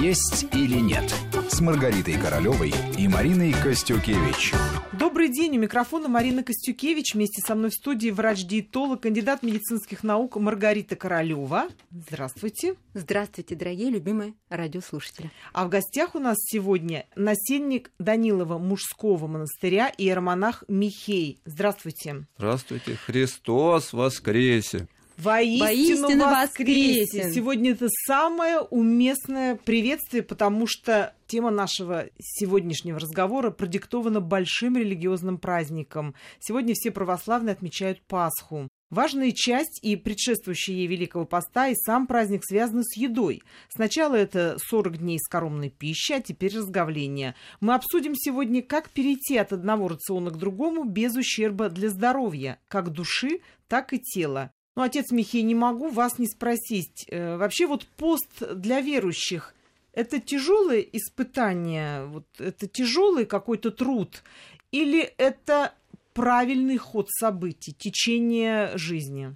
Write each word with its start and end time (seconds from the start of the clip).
«Есть 0.00 0.46
или 0.54 0.78
нет» 0.78 1.14
с 1.48 1.60
Маргаритой 1.60 2.14
Королевой 2.14 2.72
и 2.96 3.08
Мариной 3.08 3.52
Костюкевич. 3.52 4.52
Добрый 4.92 5.28
день. 5.28 5.56
У 5.56 5.60
микрофона 5.60 6.08
Марина 6.08 6.42
Костюкевич. 6.42 7.14
Вместе 7.14 7.42
со 7.42 7.54
мной 7.54 7.70
в 7.70 7.74
студии 7.74 8.10
врач-диетолог, 8.10 9.02
кандидат 9.02 9.42
медицинских 9.42 10.02
наук 10.02 10.36
Маргарита 10.36 10.96
Королева. 10.96 11.68
Здравствуйте. 11.90 12.76
Здравствуйте, 12.94 13.56
дорогие 13.56 13.90
любимые 13.90 14.34
радиослушатели. 14.48 15.30
А 15.52 15.64
в 15.64 15.68
гостях 15.68 16.14
у 16.14 16.18
нас 16.18 16.36
сегодня 16.40 17.06
насельник 17.16 17.90
Данилова 17.98 18.58
мужского 18.58 19.26
монастыря 19.26 19.88
и 19.88 20.04
иеромонах 20.04 20.64
Михей. 20.68 21.40
Здравствуйте. 21.44 22.26
Здравствуйте. 22.36 22.96
Христос 23.06 23.92
воскресе! 23.92 24.88
Воистину, 25.20 25.64
Воистину 25.64 26.24
воскресе! 26.30 27.02
воскресен! 27.02 27.32
Сегодня 27.32 27.72
это 27.72 27.88
самое 28.06 28.60
уместное 28.60 29.56
приветствие, 29.56 30.22
потому 30.22 30.66
что 30.66 31.14
тема 31.26 31.50
нашего 31.50 32.06
сегодняшнего 32.18 32.98
разговора 32.98 33.50
продиктована 33.50 34.20
большим 34.20 34.76
религиозным 34.76 35.38
праздником. 35.38 36.14
Сегодня 36.38 36.74
все 36.74 36.90
православные 36.90 37.52
отмечают 37.52 38.00
Пасху. 38.02 38.68
Важная 38.90 39.30
часть 39.30 39.78
и 39.82 39.94
предшествующая 39.94 40.74
ей 40.74 40.86
Великого 40.88 41.24
Поста, 41.24 41.68
и 41.68 41.76
сам 41.76 42.08
праздник 42.08 42.42
связаны 42.44 42.82
с 42.82 42.96
едой. 42.96 43.42
Сначала 43.68 44.16
это 44.16 44.56
40 44.58 44.98
дней 44.98 45.18
скоромной 45.20 45.70
пищи, 45.70 46.12
а 46.12 46.20
теперь 46.20 46.56
разговление. 46.56 47.36
Мы 47.60 47.74
обсудим 47.74 48.16
сегодня, 48.16 48.62
как 48.62 48.90
перейти 48.90 49.36
от 49.36 49.52
одного 49.52 49.86
рациона 49.86 50.30
к 50.30 50.38
другому 50.38 50.84
без 50.84 51.14
ущерба 51.14 51.68
для 51.68 51.88
здоровья, 51.88 52.58
как 52.66 52.90
души, 52.90 53.42
так 53.68 53.92
и 53.92 54.00
тела. 54.00 54.50
Ну, 54.76 54.82
отец 54.82 55.10
Михей, 55.10 55.42
не 55.42 55.54
могу 55.54 55.90
вас 55.90 56.18
не 56.18 56.26
спросить. 56.26 57.04
э, 57.08 57.36
Вообще 57.36 57.66
вот 57.66 57.86
пост 57.86 58.42
для 58.54 58.80
верующих– 58.80 59.54
это 59.92 60.20
тяжелое 60.20 60.80
испытание, 60.80 62.06
вот 62.06 62.26
это 62.38 62.68
тяжелый 62.68 63.26
какой-то 63.26 63.70
труд, 63.70 64.22
или 64.70 65.00
это 65.02 65.74
правильный 66.14 66.76
ход 66.76 67.08
событий, 67.10 67.72
течение 67.72 68.76
жизни? 68.76 69.34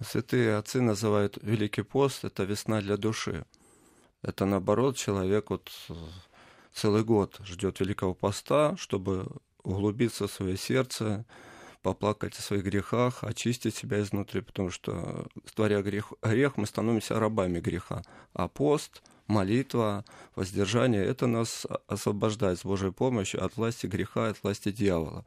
Святые 0.00 0.56
отцы 0.56 0.80
называют 0.80 1.38
Великий 1.42 1.82
пост– 1.82 2.20
это 2.24 2.44
весна 2.44 2.80
для 2.80 2.96
души. 2.96 3.44
Это 4.22 4.44
наоборот, 4.46 4.96
человек 4.96 5.50
вот 5.50 5.70
э, 5.88 5.94
целый 6.72 7.04
год 7.04 7.40
ждет 7.44 7.80
Великого 7.80 8.14
поста, 8.14 8.76
чтобы 8.76 9.26
углубиться 9.62 10.26
в 10.26 10.32
свое 10.32 10.56
сердце, 10.56 11.24
поплакать 11.82 12.38
о 12.38 12.42
своих 12.42 12.64
грехах, 12.64 13.24
очистить 13.24 13.74
себя 13.74 14.00
изнутри, 14.00 14.40
потому 14.40 14.70
что, 14.70 15.26
творя 15.54 15.82
грех, 15.82 16.12
грех, 16.22 16.56
мы 16.56 16.66
становимся 16.66 17.18
рабами 17.18 17.60
греха. 17.60 18.02
А 18.32 18.48
пост, 18.48 19.02
молитва, 19.26 20.04
воздержание– 20.34 21.04
это 21.06 21.26
нас 21.26 21.66
освобождает 21.86 22.58
с 22.58 22.64
Божьей 22.64 22.92
помощью 22.92 23.44
от 23.44 23.56
власти 23.56 23.86
греха, 23.86 24.28
от 24.28 24.42
власти 24.42 24.72
дьявола. 24.72 25.24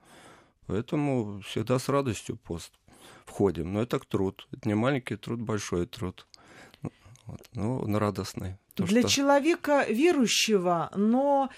Поэтому 0.67 1.41
всегда 1.41 1.79
с 1.79 1.89
радостью 1.89 2.37
пост 2.37 2.71
входим. 3.25 3.73
Но 3.73 3.81
это 3.81 3.99
труд. 3.99 4.47
Это 4.51 4.67
не 4.67 4.75
маленький 4.75 5.15
труд, 5.15 5.41
большой 5.41 5.85
труд. 5.85 6.27
Вот. 7.25 7.41
Ну, 7.53 7.79
он 7.79 7.95
радостный. 7.95 8.57
То, 8.73 8.85
Для 8.85 9.01
что- 9.01 9.09
человека 9.09 9.85
верующего, 9.89 10.89
но 10.95 11.49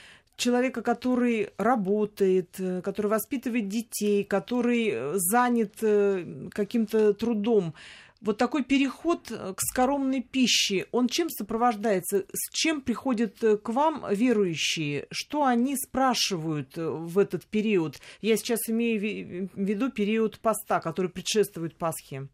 человека, 0.44 0.82
который 0.82 1.50
работает, 1.58 2.60
э, 2.60 2.82
который 2.82 3.08
воспитывает 3.08 3.68
детей, 3.68 4.24
который 4.24 4.90
э, 4.92 5.14
занят 5.16 5.76
э, 5.82 6.50
каким-то 6.52 7.14
трудом, 7.14 7.74
вот 8.22 8.38
такой 8.38 8.64
переход 8.64 9.28
к 9.28 9.60
скоромной 9.60 10.22
пище, 10.22 10.86
он 10.94 11.10
чем 11.10 11.30
сопровождается? 11.30 12.26
С 12.32 12.54
чем 12.54 12.80
приходят 12.80 13.36
к 13.40 13.68
вам 13.68 14.06
верующие? 14.12 15.08
Что 15.12 15.44
они 15.44 15.76
спрашивают 15.76 16.78
в 16.78 17.20
этот 17.20 17.46
период? 17.46 18.00
Я 18.22 18.38
сейчас 18.38 18.70
имею 18.70 19.50
в 19.54 19.60
виду 19.60 19.92
период 19.92 20.40
поста, 20.40 20.80
который 20.80 21.12
предшествует 21.12 21.76
Пасхе. 21.76 22.30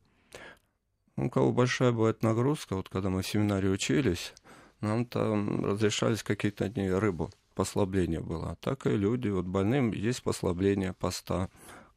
Ну, 1.18 1.26
У 1.26 1.30
кого 1.32 1.52
большая 1.52 1.92
бывает 1.92 2.22
нагрузка, 2.22 2.76
вот 2.76 2.88
когда 2.88 3.10
мы 3.10 3.24
в 3.24 3.28
семинаре 3.28 3.70
учились, 3.70 4.34
нам 4.82 5.06
там 5.06 5.66
разрешались 5.66 6.22
какие-то 6.22 6.70
дни 6.70 6.88
рыбу, 6.90 7.32
послабление 7.60 8.22
было. 8.22 8.56
Так 8.62 8.88
и 8.88 8.92
люди, 8.92 9.28
вот 9.28 9.46
больным 9.46 9.92
есть 9.92 10.24
послабление 10.24 10.94
поста. 10.94 11.50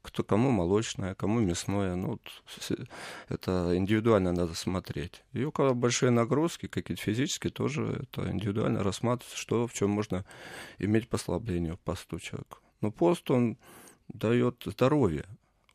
Кто, 0.02 0.24
кому 0.24 0.50
молочное, 0.50 1.14
кому 1.14 1.38
мясное. 1.38 1.94
Ну, 1.94 2.18
это 3.28 3.70
индивидуально 3.76 4.32
надо 4.32 4.54
смотреть. 4.54 5.22
И 5.32 5.44
у 5.44 5.52
кого 5.52 5.72
большие 5.72 6.10
нагрузки, 6.10 6.66
какие-то 6.66 7.00
физические, 7.00 7.52
тоже 7.52 7.82
это 8.02 8.28
индивидуально 8.28 8.82
рассматривается, 8.82 9.38
что, 9.38 9.68
в 9.68 9.72
чем 9.72 9.90
можно 9.90 10.24
иметь 10.80 11.08
послабление 11.08 11.74
в 11.74 11.78
посту 11.78 12.18
человека. 12.18 12.56
Но 12.80 12.90
пост, 12.90 13.30
он 13.30 13.56
дает 14.08 14.64
здоровье. 14.66 15.26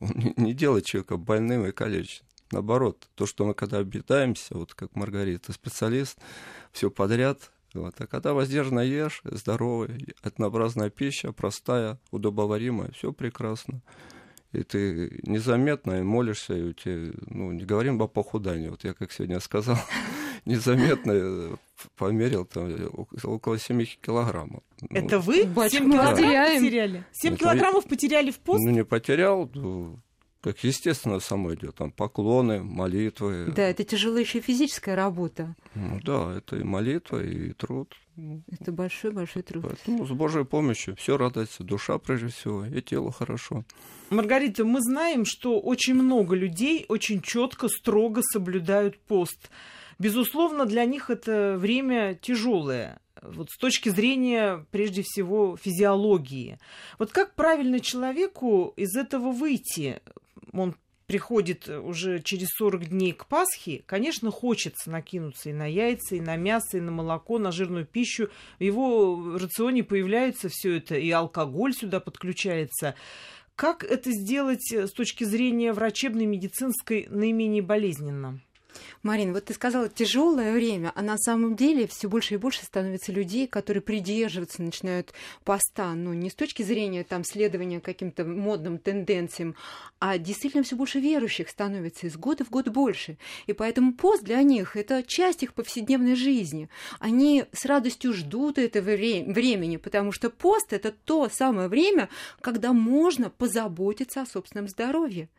Он 0.01 0.11
не, 0.35 0.53
делает 0.53 0.83
человека 0.83 1.15
больным 1.15 1.65
и 1.65 1.71
калечным. 1.71 2.27
Наоборот, 2.51 3.07
то, 3.15 3.25
что 3.25 3.45
мы 3.45 3.53
когда 3.53 3.79
объедаемся, 3.79 4.57
вот 4.57 4.73
как 4.73 4.97
Маргарита, 4.97 5.53
специалист, 5.53 6.19
все 6.73 6.91
подряд, 6.91 7.51
вот, 7.77 7.95
а 7.99 8.07
когда 8.07 8.33
воздержанно 8.33 8.81
ешь, 8.81 9.21
здоровый, 9.23 10.15
однообразная 10.21 10.89
пища, 10.89 11.31
простая, 11.31 11.99
удобоваримая, 12.11 12.91
все 12.91 13.11
прекрасно. 13.13 13.81
И 14.53 14.63
ты 14.63 15.19
незаметно 15.23 15.99
и 15.99 16.03
молишься, 16.03 16.53
и 16.53 16.63
у 16.63 16.73
тебя, 16.73 17.13
ну, 17.27 17.51
не 17.51 17.65
говорим 17.65 18.01
о 18.01 18.07
похудании, 18.07 18.69
вот 18.69 18.83
я 18.85 18.93
как 18.93 19.11
сегодня 19.11 19.39
сказал, 19.39 19.77
незаметно 20.45 21.11
э, 21.13 21.55
померил 21.97 22.45
там 22.45 22.73
около 23.23 23.59
7 23.59 23.83
килограммов. 24.01 24.63
Ну, 24.81 24.97
Это 24.97 25.19
вы 25.19 25.43
Батюшка, 25.45 25.83
7 25.83 25.87
мы 25.87 25.93
килограмм 25.93 26.15
потеряем. 26.15 26.63
потеряли? 26.63 27.05
7 27.11 27.33
Это 27.33 27.39
килограммов 27.39 27.85
потеряли 27.85 28.31
в 28.31 28.39
пост? 28.39 28.63
Ну, 28.63 28.71
не 28.71 28.85
потерял, 28.85 29.51
ну, 29.53 29.99
как 30.41 30.63
естественно 30.63 31.19
само 31.19 31.53
идет, 31.55 31.75
там 31.75 31.91
поклоны, 31.91 32.61
молитвы. 32.63 33.51
Да, 33.55 33.63
это 33.63 33.83
тяжелая 33.83 34.23
еще 34.23 34.39
физическая 34.39 34.95
работа. 34.95 35.55
Ну 35.75 35.99
да, 36.03 36.35
это 36.37 36.57
и 36.57 36.63
молитва, 36.63 37.23
и 37.23 37.53
труд. 37.53 37.93
Это 38.51 38.71
большой-большой 38.71 39.43
труд. 39.43 39.65
Поэтому 39.67 40.05
с 40.05 40.11
Божьей 40.11 40.45
помощью 40.45 40.95
все 40.95 41.17
радуется, 41.17 41.63
душа 41.63 41.97
прежде 41.99 42.29
всего, 42.29 42.65
и 42.65 42.81
тело 42.81 43.11
хорошо. 43.11 43.63
Маргарита, 44.09 44.63
мы 44.63 44.81
знаем, 44.81 45.23
что 45.25 45.59
очень 45.59 45.93
много 45.93 46.35
людей 46.35 46.85
очень 46.89 47.21
четко, 47.21 47.67
строго 47.67 48.21
соблюдают 48.23 48.97
пост. 48.99 49.49
Безусловно, 49.99 50.65
для 50.65 50.85
них 50.85 51.09
это 51.09 51.57
время 51.57 52.15
тяжелое. 52.15 52.99
Вот 53.21 53.49
с 53.49 53.57
точки 53.57 53.89
зрения, 53.89 54.65
прежде 54.71 55.01
всего, 55.03 55.57
физиологии. 55.57 56.59
Вот 56.99 57.11
как 57.11 57.33
правильно 57.35 57.79
человеку 57.79 58.73
из 58.77 58.95
этого 58.95 59.31
выйти? 59.31 60.01
Он 60.59 60.75
приходит 61.07 61.69
уже 61.69 62.21
через 62.21 62.49
40 62.57 62.89
дней 62.89 63.13
к 63.13 63.25
Пасхе, 63.27 63.83
конечно, 63.85 64.29
хочется 64.29 64.91
накинуться 64.91 65.49
и 65.49 65.53
на 65.53 65.65
яйца, 65.65 66.15
и 66.15 66.21
на 66.21 66.35
мясо, 66.35 66.77
и 66.77 66.81
на 66.81 66.91
молоко, 66.91 67.39
на 67.39 67.51
жирную 67.51 67.85
пищу. 67.85 68.29
В 68.59 68.63
его 68.63 69.37
рационе 69.37 69.83
появляется 69.83 70.49
все 70.51 70.77
это, 70.77 70.95
и 70.95 71.09
алкоголь 71.09 71.73
сюда 71.73 71.99
подключается. 71.99 72.95
Как 73.55 73.83
это 73.83 74.11
сделать 74.11 74.71
э, 74.71 74.85
с 74.85 74.91
точки 74.91 75.23
зрения 75.23 75.73
врачебной, 75.73 76.25
медицинской 76.25 77.07
наименее 77.09 77.63
болезненно? 77.63 78.39
Марина, 79.03 79.33
вот 79.33 79.45
ты 79.45 79.53
сказала 79.53 79.89
тяжелое 79.89 80.53
время, 80.53 80.91
а 80.95 81.01
на 81.01 81.17
самом 81.17 81.55
деле 81.55 81.87
все 81.87 82.07
больше 82.07 82.35
и 82.35 82.37
больше 82.37 82.63
становится 82.65 83.11
людей, 83.11 83.47
которые 83.47 83.81
придерживаться 83.81 84.61
начинают 84.61 85.13
поста, 85.43 85.93
ну 85.93 86.13
не 86.13 86.29
с 86.29 86.35
точки 86.35 86.63
зрения 86.63 87.03
там 87.03 87.23
следования 87.23 87.79
каким-то 87.79 88.25
модным 88.25 88.77
тенденциям, 88.77 89.55
а 89.99 90.17
действительно 90.17 90.63
все 90.63 90.75
больше 90.75 90.99
верующих 90.99 91.49
становится 91.49 92.07
из 92.07 92.17
года 92.17 92.43
в 92.43 92.49
год 92.49 92.69
больше. 92.69 93.17
И 93.45 93.53
поэтому 93.53 93.93
пост 93.93 94.23
для 94.23 94.41
них 94.41 94.75
это 94.75 95.03
часть 95.03 95.43
их 95.43 95.53
повседневной 95.53 96.15
жизни. 96.15 96.69
Они 96.99 97.45
с 97.53 97.65
радостью 97.65 98.13
ждут 98.13 98.57
этого 98.57 98.91
вре- 98.91 99.23
времени, 99.25 99.77
потому 99.77 100.11
что 100.11 100.29
пост 100.29 100.73
это 100.73 100.91
то 100.91 101.29
самое 101.29 101.67
время, 101.67 102.09
когда 102.41 102.73
можно 102.73 103.29
позаботиться 103.29 104.21
о 104.21 104.25
собственном 104.25 104.67
здоровье. 104.67 105.29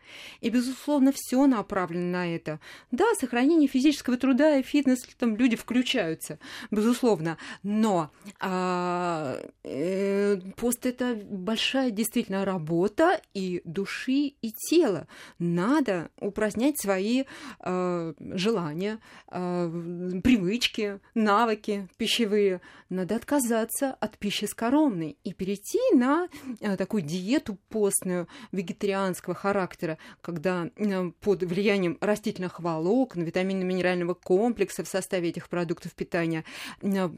И, 0.41 0.51
безусловно, 0.51 1.13
все 1.15 1.47
направлено 1.47 2.11
на 2.11 2.35
это. 2.35 2.61
Да, 2.91 3.07
сохранение 3.29 3.69
физического 3.69 4.17
труда 4.17 4.57
и 4.57 4.63
фитнес, 4.63 5.01
там 5.19 5.37
люди 5.37 5.55
включаются, 5.55 6.39
безусловно. 6.71 7.37
Но 7.63 8.11
а, 8.41 9.39
э, 9.65 10.39
пост 10.57 10.87
это 10.87 11.15
большая 11.31 11.91
действительно 11.91 12.47
работа 12.47 13.21
и 13.35 13.61
души, 13.65 14.33
и 14.41 14.53
тела. 14.71 15.07
Надо 15.39 16.11
упразднять 16.21 16.81
свои 16.81 17.25
э, 17.61 18.15
желания, 18.19 18.99
э, 19.31 20.21
привычки, 20.25 21.01
навыки 21.15 21.87
пищевые. 21.99 22.63
Надо 22.89 23.17
отказаться 23.17 23.91
от 23.93 24.17
пищи 24.17 24.47
скоромной 24.47 25.19
и 25.23 25.35
перейти 25.35 25.79
на 25.95 26.29
э, 26.61 26.77
такую 26.77 27.03
диету 27.03 27.59
постную 27.69 28.27
вегетарианского 28.53 29.35
характера, 29.35 29.99
когда 30.23 30.71
э, 30.77 31.11
под 31.21 31.43
влиянием 31.43 31.99
растительных 32.01 32.61
волокон 32.61 33.18
витаминно-минерального 33.23 34.15
комплекса 34.15 34.85
в 34.85 34.89
составе 34.89 35.31
этих 35.31 35.49
продуктов 35.49 35.95
питания, 35.95 36.45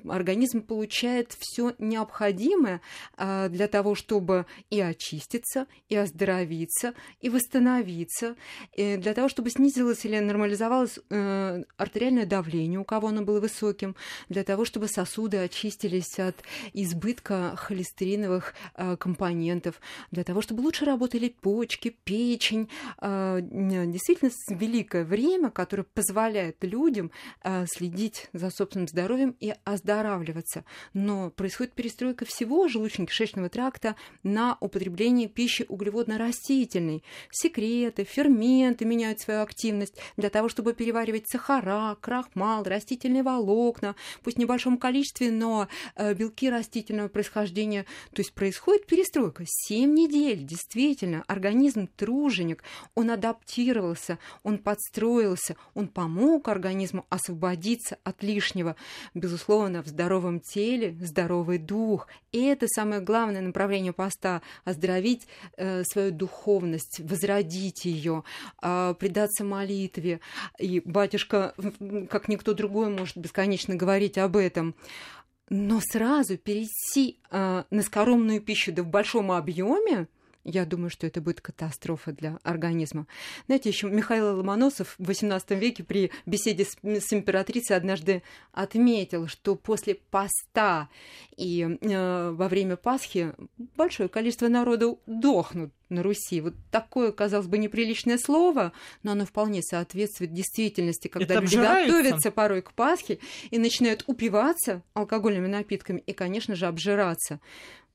организм 0.08 0.62
получает 0.62 1.34
все 1.38 1.74
необходимое 1.78 2.80
для 3.16 3.68
того, 3.68 3.94
чтобы 3.94 4.46
и 4.70 4.80
очиститься, 4.80 5.66
и 5.88 5.96
оздоровиться, 5.96 6.94
и 7.20 7.28
восстановиться, 7.28 8.36
и 8.74 8.96
для 8.96 9.14
того, 9.14 9.28
чтобы 9.28 9.50
снизилось 9.50 10.04
или 10.04 10.18
нормализовалось 10.18 10.98
э, 11.10 11.62
артериальное 11.76 12.26
давление, 12.26 12.78
у 12.78 12.84
кого 12.84 13.08
оно 13.08 13.22
было 13.22 13.40
высоким, 13.40 13.96
для 14.28 14.44
того, 14.44 14.64
чтобы 14.64 14.88
сосуды 14.88 15.38
очистились 15.38 16.18
от 16.18 16.36
избытка 16.72 17.54
холестериновых 17.56 18.54
э, 18.74 18.96
компонентов, 18.96 19.80
для 20.10 20.24
того, 20.24 20.42
чтобы 20.42 20.60
лучше 20.60 20.84
работали 20.84 21.28
почки, 21.28 21.96
печень. 22.04 22.68
Э, 23.00 23.40
действительно, 23.42 24.30
великое 24.48 25.04
время, 25.04 25.50
которое 25.50 25.79
позволяет 25.84 26.62
людям 26.62 27.10
э, 27.42 27.66
следить 27.66 28.28
за 28.32 28.50
собственным 28.50 28.88
здоровьем 28.88 29.36
и 29.40 29.54
оздоравливаться. 29.64 30.64
Но 30.94 31.30
происходит 31.30 31.74
перестройка 31.74 32.24
всего 32.24 32.66
желудочно-кишечного 32.66 33.48
тракта 33.48 33.96
на 34.22 34.56
употребление 34.60 35.28
пищи 35.28 35.64
углеводно-растительной. 35.68 37.02
Секреты, 37.30 38.04
ферменты 38.04 38.84
меняют 38.84 39.20
свою 39.20 39.42
активность 39.42 39.98
для 40.16 40.30
того, 40.30 40.48
чтобы 40.48 40.74
переваривать 40.74 41.28
сахара, 41.28 41.96
крахмал, 42.00 42.62
растительные 42.64 43.22
волокна, 43.22 43.94
пусть 44.22 44.36
в 44.36 44.40
небольшом 44.40 44.78
количестве, 44.78 45.30
но 45.30 45.68
э, 45.96 46.14
белки 46.14 46.50
растительного 46.50 47.08
происхождения. 47.08 47.84
То 48.12 48.20
есть 48.20 48.32
происходит 48.32 48.86
перестройка. 48.86 49.44
Семь 49.46 49.94
недель, 49.94 50.44
действительно, 50.44 51.24
организм 51.26 51.88
труженик, 51.96 52.62
он 52.94 53.10
адаптировался, 53.10 54.18
он 54.42 54.58
подстроился, 54.58 55.56
он 55.74 55.88
помог 55.88 56.48
организму 56.48 57.06
освободиться 57.08 57.98
от 58.04 58.22
лишнего. 58.22 58.76
Безусловно, 59.14 59.82
в 59.82 59.86
здоровом 59.86 60.40
теле 60.40 60.96
здоровый 61.00 61.58
дух. 61.58 62.08
И 62.32 62.44
это 62.44 62.66
самое 62.68 63.00
главное 63.00 63.40
направление 63.40 63.92
поста– 63.92 64.42
оздоровить 64.64 65.26
э, 65.56 65.82
свою 65.84 66.12
духовность, 66.12 67.00
возродить 67.00 67.84
ее, 67.84 68.24
э, 68.62 68.94
предаться 68.98 69.44
молитве. 69.44 70.20
И 70.58 70.80
батюшка, 70.84 71.54
как 72.08 72.28
никто 72.28 72.54
другой, 72.54 72.90
может 72.90 73.16
бесконечно 73.16 73.74
говорить 73.74 74.18
об 74.18 74.36
этом. 74.36 74.74
Но 75.48 75.80
сразу 75.80 76.38
перейти 76.38 77.18
э, 77.30 77.64
на 77.68 77.82
скоромную 77.82 78.40
пищу 78.40 78.72
да 78.72 78.82
в 78.82 78.86
большом 78.86 79.32
объеме, 79.32 80.06
я 80.44 80.64
думаю, 80.64 80.90
что 80.90 81.06
это 81.06 81.20
будет 81.20 81.40
катастрофа 81.40 82.12
для 82.12 82.38
организма. 82.42 83.06
Знаете, 83.46 83.68
еще 83.68 83.88
Михаил 83.88 84.36
Ломоносов 84.38 84.94
в 84.98 85.10
XVIII 85.10 85.58
веке 85.58 85.84
при 85.84 86.10
беседе 86.26 86.64
с, 86.64 86.76
с 86.82 87.12
императрицей 87.12 87.76
однажды 87.76 88.22
отметил, 88.52 89.26
что 89.26 89.54
после 89.54 89.96
поста 89.96 90.88
и 91.36 91.78
э, 91.80 92.30
во 92.30 92.48
время 92.48 92.76
Пасхи 92.76 93.34
большое 93.76 94.08
количество 94.08 94.48
народу 94.48 95.00
дохнут 95.06 95.72
на 95.90 96.02
Руси. 96.02 96.40
Вот 96.40 96.54
такое, 96.70 97.12
казалось 97.12 97.48
бы, 97.48 97.58
неприличное 97.58 98.18
слово, 98.18 98.72
но 99.02 99.12
оно 99.12 99.26
вполне 99.26 99.62
соответствует 99.62 100.32
действительности, 100.32 101.08
когда 101.08 101.34
Это 101.34 101.42
люди 101.42 101.56
обжираются. 101.56 101.96
готовятся 101.96 102.30
порой 102.30 102.62
к 102.62 102.72
Пасхе 102.72 103.18
и 103.50 103.58
начинают 103.58 104.04
упиваться 104.06 104.82
алкогольными 104.94 105.48
напитками 105.48 106.00
и, 106.06 106.12
конечно 106.12 106.54
же, 106.54 106.66
обжираться. 106.66 107.40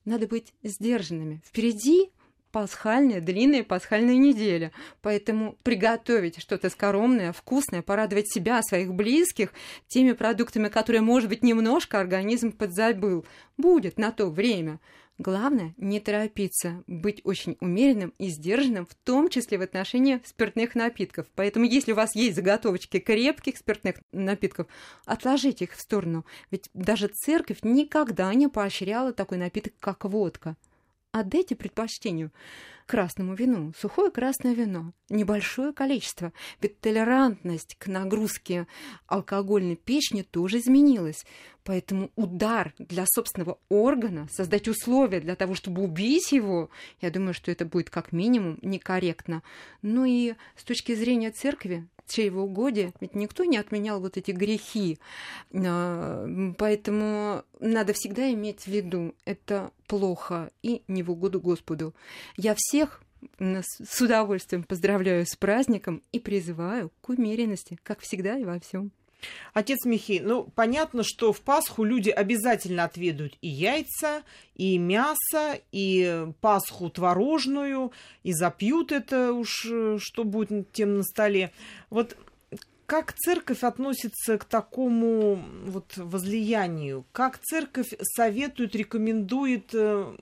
Надо 0.04 0.28
быть 0.28 0.54
сдержанными. 0.62 1.42
Впереди 1.46 2.12
пасхальная, 2.56 3.20
длинная 3.20 3.66
пасхальная 3.66 4.16
неделя. 4.16 4.72
Поэтому 5.02 5.58
приготовить 5.64 6.40
что-то 6.40 6.70
скоромное, 6.70 7.34
вкусное, 7.34 7.82
порадовать 7.82 8.32
себя, 8.32 8.64
своих 8.64 8.94
близких 8.94 9.52
теми 9.90 10.14
продуктами, 10.14 10.70
которые, 10.70 11.02
может 11.02 11.28
быть, 11.28 11.44
немножко 11.44 12.00
организм 12.00 12.54
подзабыл, 12.54 13.26
будет 13.58 14.00
на 14.00 14.14
то 14.14 14.28
время. 14.28 14.80
Главное 15.18 15.74
не 15.76 16.00
торопиться, 16.00 16.82
быть 16.88 17.20
очень 17.26 17.58
умеренным 17.60 18.14
и 18.20 18.30
сдержанным, 18.30 18.86
в 18.86 18.96
том 18.96 19.28
числе 19.28 19.58
в 19.58 19.62
отношении 19.62 20.22
спиртных 20.24 20.76
напитков. 20.76 21.28
Поэтому, 21.36 21.66
если 21.66 21.92
у 21.92 21.96
вас 21.96 22.16
есть 22.16 22.38
заготовочки 22.38 23.00
крепких 23.00 23.58
спиртных 23.58 23.98
напитков, 24.14 24.68
отложите 25.06 25.66
их 25.66 25.74
в 25.74 25.82
сторону. 25.82 26.26
Ведь 26.52 26.70
даже 26.74 27.08
церковь 27.08 27.60
никогда 27.64 28.34
не 28.34 28.48
поощряла 28.48 29.12
такой 29.12 29.40
напиток, 29.40 29.74
как 29.82 30.06
водка 30.06 30.56
отдайте 31.20 31.56
предпочтению 31.56 32.32
красному 32.86 33.34
вину. 33.34 33.74
Сухое 33.78 34.12
красное 34.12 34.54
вино. 34.54 34.94
Небольшое 35.10 35.74
количество. 35.74 36.34
Ведь 36.62 36.80
толерантность 36.80 37.76
к 37.80 37.88
нагрузке 37.88 38.68
алкогольной 39.08 39.76
печени 39.76 40.22
тоже 40.22 40.60
изменилась. 40.60 41.26
Поэтому 41.64 42.12
удар 42.16 42.74
для 42.78 43.06
собственного 43.08 43.58
органа, 43.70 44.28
создать 44.32 44.68
условия 44.68 45.20
для 45.20 45.36
того, 45.36 45.56
чтобы 45.56 45.82
убить 45.82 46.32
его, 46.32 46.70
я 47.02 47.10
думаю, 47.10 47.34
что 47.34 47.50
это 47.50 47.66
будет 47.66 47.90
как 47.90 48.12
минимум 48.12 48.60
некорректно. 48.62 49.42
Ну 49.82 50.06
и 50.06 50.36
с 50.56 50.64
точки 50.64 50.94
зрения 50.94 51.32
церкви, 51.32 51.88
чревоугодие, 52.08 52.94
ведь 53.00 53.16
никто 53.16 53.44
не 53.44 53.58
отменял 53.58 54.00
вот 54.00 54.18
эти 54.18 54.32
грехи. 54.32 55.00
А, 55.54 56.54
поэтому 56.58 57.44
надо 57.60 57.94
всегда 57.94 58.32
иметь 58.34 58.62
в 58.62 58.68
виду, 58.68 59.16
это 59.26 59.72
плохо 59.88 60.52
и 60.62 60.84
не 60.88 61.04
в 61.04 61.12
угоду 61.12 61.40
Господу. 61.40 61.94
Я 62.38 62.56
всех 62.58 63.02
с 63.40 64.02
удовольствием 64.02 64.64
поздравляю 64.64 65.26
с 65.26 65.36
праздником 65.36 66.04
и 66.12 66.20
призываю 66.20 66.92
к 67.02 67.10
умеренности, 67.10 67.78
как 67.84 68.00
всегда 68.00 68.38
и 68.38 68.44
во 68.44 68.60
всем. 68.60 68.92
Отец 69.54 69.86
Михей, 69.86 70.20
ну, 70.20 70.44
понятно, 70.56 71.04
что 71.04 71.32
в 71.32 71.42
Пасху 71.42 71.84
люди 71.84 72.10
обязательно 72.10 72.84
отведают 72.84 73.38
и 73.42 73.48
яйца, 73.48 74.24
и 74.56 74.78
мясо, 74.78 75.60
и 75.72 76.28
Пасху 76.42 76.90
творожную, 76.90 77.92
и 78.24 78.34
запьют 78.34 78.92
это 78.92 79.34
уж, 79.34 79.66
э, 79.70 79.98
что 80.00 80.24
будет 80.24 80.72
тем 80.72 80.98
на 80.98 81.04
столе. 81.04 81.52
Вот 81.90 82.18
как 82.86 83.14
церковь 83.14 83.64
относится 83.64 84.38
к 84.38 84.46
такому 84.46 85.44
вот 85.66 85.94
возлиянию? 85.98 87.06
Как 87.12 87.40
церковь 87.40 87.94
советует, 88.02 88.76
рекомендует 88.76 89.70
э, 89.74 90.16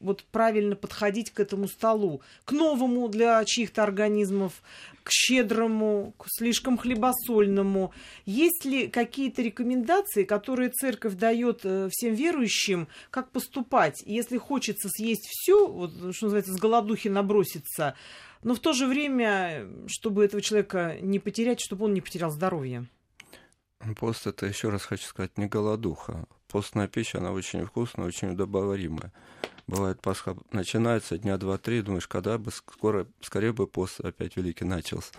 вот 0.00 0.24
правильно 0.24 0.76
подходить 0.76 1.30
к 1.30 1.40
этому 1.40 1.68
столу, 1.68 2.22
к 2.44 2.52
новому 2.52 3.08
для 3.08 3.44
чьих-то 3.44 3.82
организмов, 3.82 4.62
к 5.02 5.10
щедрому, 5.10 6.14
к 6.18 6.26
слишком 6.28 6.76
хлебосольному. 6.76 7.92
Есть 8.26 8.64
ли 8.64 8.88
какие-то 8.88 9.42
рекомендации, 9.42 10.24
которые 10.24 10.70
церковь 10.70 11.14
дает 11.14 11.60
э, 11.64 11.88
всем 11.90 12.14
верующим, 12.14 12.88
как 13.10 13.30
поступать? 13.30 14.02
Если 14.04 14.36
хочется 14.36 14.88
съесть 14.90 15.26
все, 15.28 15.66
вот, 15.66 15.92
что 16.14 16.26
называется, 16.26 16.52
с 16.52 16.58
голодухи 16.58 17.08
наброситься, 17.08 17.94
но 18.42 18.54
в 18.54 18.60
то 18.60 18.72
же 18.72 18.86
время, 18.86 19.66
чтобы 19.86 20.24
этого 20.24 20.42
человека 20.42 20.96
не 21.00 21.18
потерять, 21.18 21.60
чтобы 21.60 21.86
он 21.86 21.94
не 21.94 22.00
потерял 22.00 22.30
здоровье. 22.30 22.86
Пост 23.96 24.26
это, 24.26 24.46
еще 24.46 24.70
раз 24.70 24.84
хочу 24.84 25.04
сказать, 25.04 25.38
не 25.38 25.46
голодуха. 25.46 26.26
Постная 26.48 26.88
пища, 26.88 27.18
она 27.18 27.32
очень 27.32 27.64
вкусная, 27.64 28.06
очень 28.06 28.30
удобоваримая. 28.30 29.12
Бывает, 29.68 30.00
Пасха 30.00 30.34
начинается 30.50 31.18
дня 31.18 31.36
два-три, 31.36 31.82
думаешь, 31.82 32.08
когда 32.08 32.38
бы 32.38 32.50
скоро, 32.50 33.06
скорее 33.20 33.52
бы 33.52 33.66
пост 33.66 34.00
опять 34.00 34.36
великий 34.36 34.64
начался. 34.64 35.12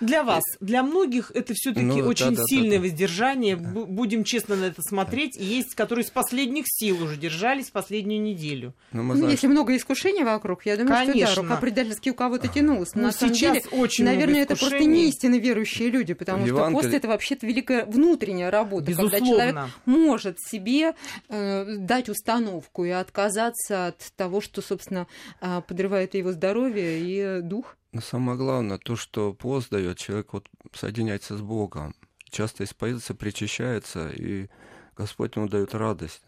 Для 0.00 0.22
вас, 0.22 0.42
для 0.60 0.82
многих 0.82 1.30
это 1.34 1.54
все-таки 1.54 1.86
ну, 1.86 2.06
очень 2.06 2.34
да, 2.34 2.42
сильное 2.46 2.70
да, 2.70 2.76
да, 2.76 2.82
воздержание. 2.82 3.56
Да. 3.56 3.68
Будем 3.68 4.24
честно 4.24 4.56
на 4.56 4.64
это 4.66 4.82
смотреть. 4.82 5.36
И 5.36 5.44
есть, 5.44 5.74
которые 5.74 6.04
с 6.04 6.10
последних 6.10 6.64
сил 6.66 7.02
уже 7.02 7.16
держались 7.16 7.70
последнюю 7.70 8.22
неделю. 8.22 8.74
Ну, 8.92 9.02
ну 9.02 9.14
знаем, 9.14 9.30
если 9.30 9.46
много 9.46 9.76
искушений 9.76 10.24
вокруг, 10.24 10.66
я 10.66 10.76
думаю, 10.76 10.94
Конечно. 10.94 11.26
что 11.26 11.36
да, 11.36 11.42
рука 11.42 11.60
предательски 11.60 12.10
у 12.10 12.14
кого-то 12.14 12.48
тянулась. 12.48 12.94
Ну, 12.94 13.02
на 13.02 13.12
самом 13.12 13.34
деле, 13.34 13.62
очень 13.72 14.04
наверное, 14.04 14.42
это 14.42 14.56
просто 14.56 14.84
не 14.84 15.08
истинно 15.08 15.36
верующие 15.36 15.90
люди, 15.90 16.14
потому 16.14 16.46
Евангелие... 16.46 16.80
что 16.80 16.88
пост 16.88 16.94
это 16.94 17.08
вообще-то 17.08 17.46
великая 17.46 17.84
внутренняя 17.84 18.50
работа, 18.50 18.86
Безусловно. 18.86 19.18
когда 19.18 19.26
человек 19.26 19.70
может 19.86 20.40
себе 20.40 20.94
э, 21.28 21.76
дать 21.78 22.08
установку 22.08 22.84
и 22.84 22.90
отказаться 22.90 23.88
от 23.88 24.12
того, 24.16 24.40
что, 24.40 24.62
собственно, 24.62 25.06
э, 25.40 25.62
подрывает 25.66 26.14
его 26.14 26.32
здоровье 26.32 27.00
и 27.00 27.42
дух. 27.42 27.76
Но 27.92 28.00
самое 28.00 28.36
главное, 28.36 28.78
то, 28.78 28.96
что 28.96 29.32
пост 29.32 29.70
дает, 29.70 29.98
человек 29.98 30.32
вот 30.32 30.48
соединяется 30.74 31.36
с 31.36 31.40
Богом, 31.40 31.94
часто 32.28 32.64
исповедуется, 32.64 33.14
причащается, 33.14 34.10
и 34.10 34.48
Господь 34.96 35.36
ему 35.36 35.48
дает 35.48 35.74
радость, 35.74 36.22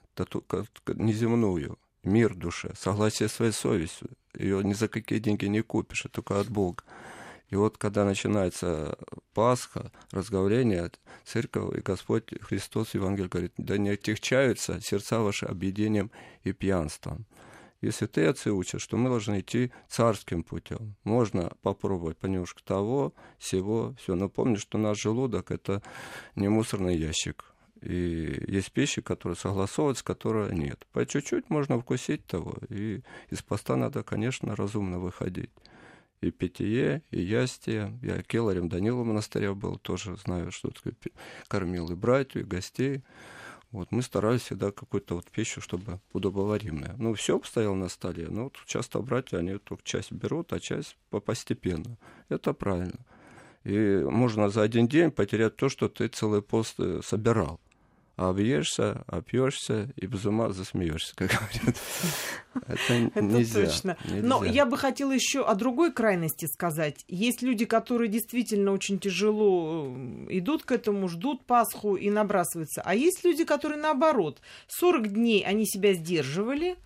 неземную, 0.87 1.79
мир 2.03 2.35
душе, 2.35 2.73
согласие 2.77 3.29
своей 3.29 3.53
совестью. 3.53 4.09
Ее 4.35 4.63
ни 4.65 4.73
за 4.73 4.89
какие 4.89 5.19
деньги 5.19 5.47
не 5.47 5.63
купишь, 5.63 6.07
а 6.07 6.09
только 6.09 6.41
от 6.41 6.49
Бога. 6.49 6.83
И 7.49 7.57
вот 7.57 7.79
когда 7.79 8.05
начинается 8.05 8.97
Пасха, 9.35 9.91
разговление, 10.13 10.91
церковь 11.25 11.77
и 11.77 11.81
Господь 11.81 12.33
Христос, 12.43 12.95
Евангелие 12.95 13.29
говорит, 13.29 13.53
да 13.57 13.77
не 13.77 13.91
отягчаются 13.91 14.81
сердца 14.81 15.21
ваши 15.21 15.47
объедением 15.47 16.13
и 16.45 16.53
пьянством. 16.53 17.27
Если 17.81 18.07
ты 18.07 18.27
отцы 18.27 18.53
учат, 18.53 18.81
что 18.83 18.99
мы 18.99 19.09
должны 19.09 19.41
идти 19.41 19.73
царским 19.89 20.43
путем, 20.43 20.97
можно 21.03 21.53
попробовать 21.63 22.19
понемножку 22.19 22.61
того, 22.63 23.15
всего, 23.39 23.95
все. 23.99 24.15
Но 24.15 24.29
помни, 24.29 24.57
что 24.57 24.77
наш 24.77 25.01
желудок 25.01 25.51
это 25.51 25.83
не 26.35 26.49
мусорный 26.49 26.97
ящик. 26.97 27.45
И 27.81 28.45
есть 28.49 28.73
пищи, 28.73 29.01
которые 29.01 29.37
согласовываются, 29.37 30.05
которые 30.05 30.55
нет. 30.55 30.87
По 30.93 31.07
чуть-чуть 31.07 31.49
можно 31.49 31.81
вкусить 31.81 32.27
того. 32.27 32.59
И 32.69 33.03
из 33.31 33.43
поста 33.43 33.77
надо, 33.77 34.03
конечно, 34.03 34.55
разумно 34.55 34.99
выходить. 34.99 35.51
И 36.21 36.31
питье, 36.31 37.03
и 37.11 37.23
ястие. 37.23 37.99
Я 38.03 38.23
келарем 38.23 38.69
Данила 38.69 39.03
монастыря 39.05 39.55
был, 39.55 39.79
тоже 39.79 40.17
знаю, 40.17 40.51
что. 40.51 40.71
Кормил 41.49 41.91
и 41.91 41.95
братью, 41.95 42.43
и 42.43 42.45
гостей. 42.45 43.03
Вот, 43.71 43.93
мы 43.93 44.03
старались 44.03 44.43
всегда 44.43 44.73
какую-то 44.73 45.15
вот 45.15 45.31
пищу, 45.31 45.61
чтобы 45.61 46.01
удобоваримая. 46.13 46.97
Ну, 46.99 47.15
все 47.15 47.41
стояло 47.45 47.75
на 47.75 47.89
столе, 47.89 48.27
но 48.29 48.45
вот 48.45 48.57
часто 48.67 49.01
братья, 49.01 49.39
они 49.39 49.59
только 49.59 49.85
часть 49.85 50.11
берут, 50.11 50.53
а 50.53 50.59
часть 50.59 50.97
постепенно. 51.11 51.97
Это 52.29 52.53
правильно. 52.53 52.99
И 53.63 54.05
можно 54.05 54.49
за 54.49 54.63
один 54.63 54.89
день 54.89 55.11
потерять 55.13 55.57
то, 55.57 55.69
что 55.69 55.89
ты 55.89 56.09
целый 56.09 56.43
пост 56.43 56.75
э, 56.79 57.01
собирал 57.05 57.61
объешься, 58.29 59.03
опьешься 59.07 59.89
и 59.97 60.07
без 60.07 60.27
ума 60.27 60.51
засмеешься, 60.51 61.15
как 61.17 61.31
говорят. 61.31 61.77
Это 62.67 63.21
нельзя. 63.21 63.65
точно. 63.65 63.97
Но 64.05 64.45
я 64.45 64.67
бы 64.67 64.77
хотела 64.77 65.13
еще 65.13 65.45
о 65.45 65.55
другой 65.55 65.93
крайности 65.93 66.47
сказать. 66.47 67.05
Есть 67.09 67.43
люди, 67.43 67.65
которые 67.65 68.09
действительно 68.09 68.73
очень 68.73 68.99
тяжело 68.99 69.87
э, 69.87 70.27
идут 70.31 70.65
к 70.65 70.73
этому, 70.73 71.09
ждут 71.09 71.47
Пасху 71.47 71.97
и 71.97 72.11
набрасываются. 72.11 72.83
А 72.85 72.95
есть 72.95 73.25
люди, 73.25 73.45
которые 73.45 73.81
наоборот. 73.81 74.41
40 74.69 75.13
дней 75.13 75.43
они 75.43 75.67
себя 75.67 75.95
сдерживали, 75.95 76.77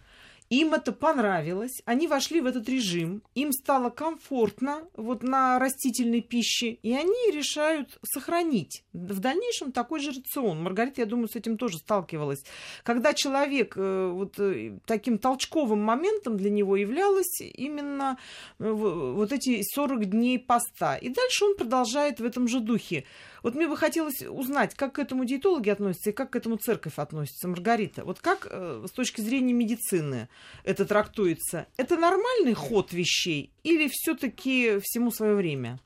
им 0.60 0.74
это 0.74 0.92
понравилось, 0.92 1.82
они 1.84 2.06
вошли 2.06 2.40
в 2.40 2.46
этот 2.46 2.68
режим, 2.68 3.22
им 3.34 3.52
стало 3.52 3.90
комфортно 3.90 4.82
вот 4.94 5.22
на 5.22 5.58
растительной 5.58 6.20
пище, 6.20 6.70
и 6.70 6.94
они 6.94 7.30
решают 7.32 7.98
сохранить 8.04 8.84
в 8.92 9.20
дальнейшем 9.20 9.72
такой 9.72 10.00
же 10.00 10.10
рацион. 10.10 10.62
Маргарита, 10.62 11.00
я 11.00 11.06
думаю, 11.06 11.28
с 11.28 11.36
этим 11.36 11.56
тоже 11.56 11.78
сталкивалась. 11.78 12.44
Когда 12.82 13.14
человек 13.14 13.74
э, 13.76 14.10
вот 14.12 14.38
э, 14.38 14.78
таким 14.86 15.18
толчковым 15.18 15.80
моментом 15.82 16.36
для 16.36 16.50
него 16.50 16.76
являлось 16.76 17.40
именно 17.40 18.18
э, 18.58 18.70
вот 18.70 19.32
эти 19.32 19.62
40 19.62 20.06
дней 20.06 20.38
поста. 20.38 20.96
И 20.96 21.08
дальше 21.08 21.44
он 21.44 21.56
продолжает 21.56 22.20
в 22.20 22.24
этом 22.24 22.48
же 22.48 22.60
духе. 22.60 23.04
Вот 23.44 23.54
мне 23.54 23.68
бы 23.68 23.76
хотелось 23.76 24.22
узнать, 24.22 24.74
как 24.74 24.94
к 24.94 24.98
этому 24.98 25.26
диетологи 25.26 25.68
относятся 25.68 26.10
и 26.10 26.12
как 26.14 26.30
к 26.30 26.36
этому 26.36 26.56
церковь 26.56 26.94
относится, 26.96 27.46
Маргарита. 27.46 28.02
Вот 28.02 28.18
как 28.20 28.48
э, 28.50 28.86
с 28.88 28.90
точки 28.90 29.20
зрения 29.20 29.52
медицины 29.52 30.30
это 30.64 30.86
трактуется? 30.86 31.66
Это 31.76 31.98
нормальный 31.98 32.54
ход 32.54 32.94
вещей 32.94 33.50
или 33.62 33.90
все-таки 33.92 34.78
всему 34.82 35.10
свое 35.10 35.34
время? 35.34 35.78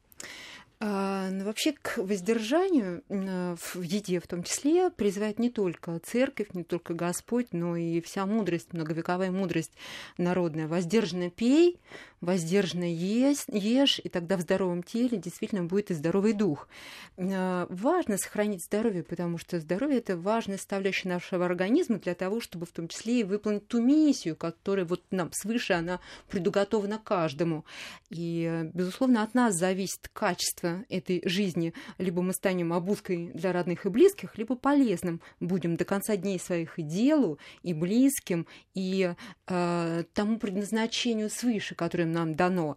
А, 0.81 1.29
ну, 1.31 1.45
вообще 1.45 1.73
к 1.73 1.99
воздержанию 1.99 3.03
в 3.09 3.83
еде 3.83 4.21
в 4.21 4.29
том 4.29 4.45
числе 4.45 4.91
призывает 4.91 5.41
не 5.41 5.51
только 5.51 5.99
церковь, 5.99 6.49
не 6.53 6.63
только 6.63 6.95
Господь, 6.95 7.49
но 7.53 7.75
и 7.75 8.01
вся 8.01 8.27
мудрость, 8.27 8.73
многовековая 8.73 9.33
мудрость 9.33 9.73
народная. 10.19 10.69
Воздержанно 10.69 11.31
пей, 11.31 11.81
воздержанно 12.21 12.85
ешь, 12.85 13.45
ешь, 13.49 14.01
и 14.03 14.09
тогда 14.09 14.37
в 14.37 14.43
здоровом 14.43 14.85
теле 14.85 15.19
действительно 15.19 15.65
будет 15.65 15.91
и 15.91 15.95
здоровый 15.95 16.33
дух. 16.33 16.69
А, 17.17 17.67
важно 17.71 18.17
сохранить 18.17 18.65
здоровье, 18.65 19.03
потому 19.03 19.39
что 19.39 19.59
здоровье– 19.59 19.99
это 19.99 20.17
важная 20.17 20.59
составляющая 20.59 21.09
нашего 21.09 21.45
организма 21.45 21.99
для 21.99 22.15
того, 22.15 22.41
чтобы 22.41 22.67
в 22.67 22.73
том 22.73 22.87
числе 22.87 23.21
и 23.21 23.25
выполнить 23.25 23.67
ту 23.67 23.83
миссию, 23.83 24.37
которая 24.37 24.87
вот 24.87 25.03
нам 25.11 25.31
свыше, 25.33 25.73
она 25.73 25.99
предуготована 26.29 27.01
каждому. 27.03 27.65
И, 28.11 28.71
безусловно, 28.75 29.25
от 29.25 29.35
нас 29.35 29.57
зависит 29.57 30.09
качество 30.13 30.68
качество 30.69 30.85
этой 30.89 31.23
жизни. 31.25 31.73
Либо 31.99 32.23
мы 32.23 32.33
станем 32.33 32.73
обузкой 32.73 33.31
для 33.35 33.53
родных 33.53 33.87
и 33.87 33.89
близких, 33.89 34.37
либо 34.39 34.57
полезным 34.57 35.21
будем 35.41 35.77
до 35.77 35.85
конца 35.85 36.17
дней 36.17 36.39
своих 36.39 36.79
и 36.79 36.83
делу, 36.83 37.39
и 37.63 37.75
близким, 37.75 38.47
и 38.75 39.15
э, 39.47 40.05
тому 40.15 40.39
предназначению 40.39 41.31
свыше, 41.31 41.75
которое 41.75 42.07
нам 42.07 42.35
дано. 42.35 42.77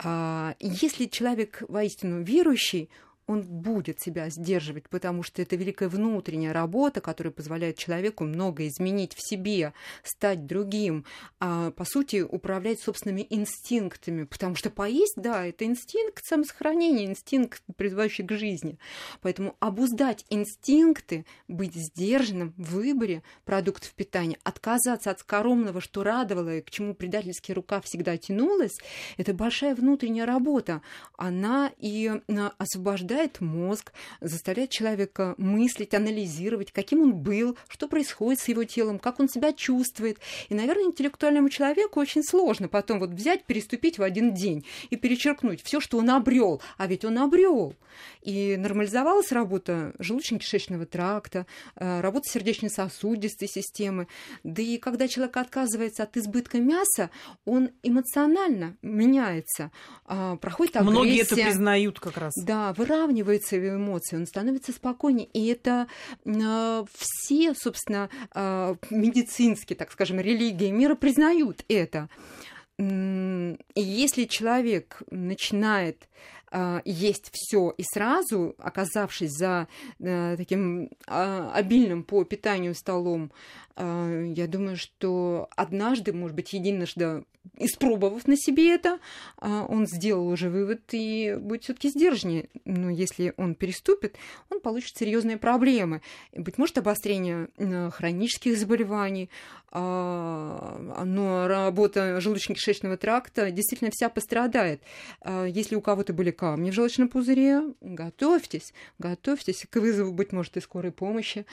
А, 0.00 0.54
если 0.60 1.06
человек 1.06 1.62
воистину 1.68 2.22
верующий, 2.22 2.88
он 3.28 3.42
будет 3.42 4.00
себя 4.00 4.30
сдерживать, 4.30 4.88
потому 4.88 5.22
что 5.22 5.42
это 5.42 5.54
великая 5.54 5.88
внутренняя 5.88 6.54
работа, 6.54 7.00
которая 7.02 7.30
позволяет 7.30 7.76
человеку 7.76 8.24
много 8.24 8.66
изменить 8.66 9.14
в 9.14 9.20
себе, 9.20 9.74
стать 10.02 10.46
другим, 10.46 11.04
а, 11.38 11.70
по 11.72 11.84
сути, 11.84 12.22
управлять 12.22 12.80
собственными 12.80 13.26
инстинктами, 13.28 14.24
потому 14.24 14.54
что 14.54 14.70
поесть, 14.70 15.14
да, 15.16 15.46
это 15.46 15.66
инстинкт 15.66 16.24
самосохранения, 16.24 17.04
инстинкт, 17.04 17.62
призывающий 17.76 18.24
к 18.24 18.32
жизни. 18.32 18.78
Поэтому 19.20 19.56
обуздать 19.60 20.24
инстинкты, 20.30 21.26
быть 21.48 21.74
сдержанным 21.74 22.54
в 22.56 22.76
выборе 22.76 23.22
продуктов 23.44 23.92
питания, 23.92 24.38
отказаться 24.42 25.10
от 25.10 25.20
скоромного, 25.20 25.82
что 25.82 26.02
радовало 26.02 26.56
и 26.56 26.62
к 26.62 26.70
чему 26.70 26.94
предательски 26.94 27.52
рука 27.52 27.82
всегда 27.82 28.16
тянулась, 28.16 28.76
это 29.18 29.34
большая 29.34 29.74
внутренняя 29.74 30.24
работа. 30.24 30.80
Она 31.18 31.70
и 31.76 32.08
а, 32.08 32.52
освобождает 32.56 33.17
заставляет 33.18 33.40
мозг, 33.40 33.92
заставляет 34.20 34.70
человека 34.70 35.34
мыслить, 35.38 35.94
анализировать, 35.94 36.70
каким 36.72 37.02
он 37.02 37.14
был, 37.14 37.56
что 37.68 37.88
происходит 37.88 38.40
с 38.40 38.48
его 38.48 38.64
телом, 38.64 38.98
как 38.98 39.18
он 39.18 39.28
себя 39.28 39.52
чувствует. 39.52 40.18
И, 40.48 40.54
наверное, 40.54 40.84
интеллектуальному 40.84 41.48
человеку 41.50 42.00
очень 42.00 42.22
сложно 42.22 42.68
потом 42.68 43.00
вот 43.00 43.10
взять, 43.10 43.44
переступить 43.44 43.98
в 43.98 44.02
один 44.02 44.34
день 44.34 44.64
и 44.90 44.96
перечеркнуть 44.96 45.62
все, 45.62 45.80
что 45.80 45.98
он 45.98 46.10
обрел. 46.10 46.62
А 46.76 46.86
ведь 46.86 47.04
он 47.04 47.18
обрел. 47.18 47.74
И 48.22 48.56
нормализовалась 48.56 49.32
работа 49.32 49.92
желудочно-кишечного 49.98 50.86
тракта, 50.86 51.46
э, 51.74 52.00
работа 52.00 52.28
сердечно-сосудистой 52.28 53.48
системы. 53.48 54.06
Да 54.44 54.62
и 54.62 54.78
когда 54.78 55.08
человек 55.08 55.36
отказывается 55.36 56.04
от 56.04 56.16
избытка 56.16 56.58
мяса, 56.58 57.10
он 57.44 57.70
эмоционально 57.82 58.76
меняется, 58.82 59.72
а, 60.04 60.36
проходит 60.36 60.76
агрессия. 60.76 60.90
Многие 60.90 61.22
это 61.22 61.34
признают 61.34 61.98
как 61.98 62.16
раз. 62.16 62.32
Да, 62.36 62.72
выравнивается 62.74 63.07
выравниваются 63.08 63.56
его 63.56 63.76
эмоции, 63.76 64.16
он 64.16 64.26
становится 64.26 64.72
спокойнее. 64.72 65.28
И 65.32 65.46
это 65.46 65.86
э, 66.24 66.84
все, 66.94 67.54
собственно, 67.54 68.08
э, 68.34 68.74
медицинские, 68.90 69.76
так 69.76 69.90
скажем, 69.90 70.20
религии 70.20 70.70
мира 70.70 70.94
признают 70.94 71.64
это. 71.68 72.08
Если 72.78 74.24
человек 74.24 75.02
начинает 75.10 76.08
э, 76.52 76.80
есть 76.84 77.30
все 77.32 77.74
и 77.76 77.82
сразу, 77.82 78.54
оказавшись 78.58 79.32
за 79.32 79.66
таким 79.98 80.90
обильным 81.06 82.04
по 82.04 82.24
питанию 82.24 82.74
столом, 82.74 83.32
я 83.76 84.46
думаю, 84.48 84.76
что 84.76 85.48
однажды, 85.56 86.12
может 86.12 86.36
быть, 86.36 86.52
единожды 86.52 87.24
испробовав 87.56 88.26
на 88.26 88.36
себе 88.36 88.74
это, 88.74 88.98
а, 89.36 89.64
он 89.68 89.86
сделал 89.86 90.28
уже 90.28 90.50
вывод 90.50 90.80
и 90.92 91.36
будет 91.40 91.64
все-таки 91.64 91.88
сдержаннее. 91.88 92.48
Но 92.64 92.90
если 92.90 93.34
он 93.36 93.54
переступит, 93.54 94.16
он 94.50 94.60
получит 94.60 94.96
серьезные 94.96 95.36
проблемы. 95.36 96.02
Быть 96.32 96.58
может, 96.58 96.78
обострение 96.78 97.48
хронических 97.92 98.56
заболеваний, 98.56 99.30
но 99.70 101.46
работа 101.46 102.18
желудочно-кишечного 102.20 102.96
тракта 102.96 103.50
действительно 103.50 103.90
вся 103.92 104.08
пострадает. 104.08 104.82
А, 105.20 105.44
если 105.44 105.74
у 105.76 105.80
кого-то 105.80 106.12
были 106.12 106.30
камни 106.30 106.70
в 106.70 106.74
желчном 106.74 107.08
пузыре, 107.08 107.62
готовьтесь, 107.80 108.72
готовьтесь 108.98 109.66
к 109.68 109.76
вызову, 109.76 110.12
быть 110.12 110.32
может, 110.32 110.56
и 110.56 110.60
скорой 110.60 110.92
помощи, 110.92 111.44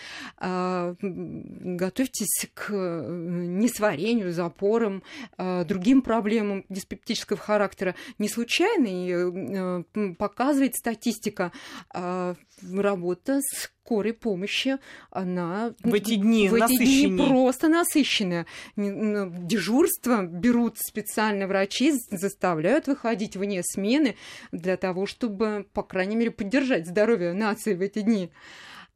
готовьтесь 1.02 2.48
к 2.54 2.70
э, 2.72 3.08
несварению, 3.10 4.32
запорам, 4.32 5.04
другим 5.38 6.02
проблемам 6.02 6.66
диспептического 6.70 7.40
характера 7.40 7.96
не 8.18 8.30
случайно, 8.30 8.88
и 8.88 9.12
э, 9.12 10.14
показывает 10.18 10.76
статистика 10.76 11.52
работа 11.92 13.42
с 13.42 13.72
скорой 13.86 14.14
помощи, 14.14 14.78
она 15.12 15.76
в 15.84 15.94
эти 15.94 16.16
дни, 16.16 16.50
в 16.50 16.56
эти 16.56 16.78
дни 16.78 17.16
просто 17.16 17.68
насыщенная. 17.68 18.48
Дежурство 18.76 20.24
берут 20.24 20.78
специально 20.80 21.46
врачи, 21.48 21.94
заставляют 22.10 22.88
выходить 22.88 23.38
вне 23.38 23.62
смены 23.64 24.16
для 24.52 24.76
того, 24.78 25.06
чтобы, 25.06 25.68
по 25.72 25.84
крайней 25.84 26.16
мере, 26.16 26.32
поддержать 26.32 26.88
здоровье 26.88 27.34
нации 27.34 27.76
в 27.76 27.82
эти 27.82 28.02
дни. 28.02 28.32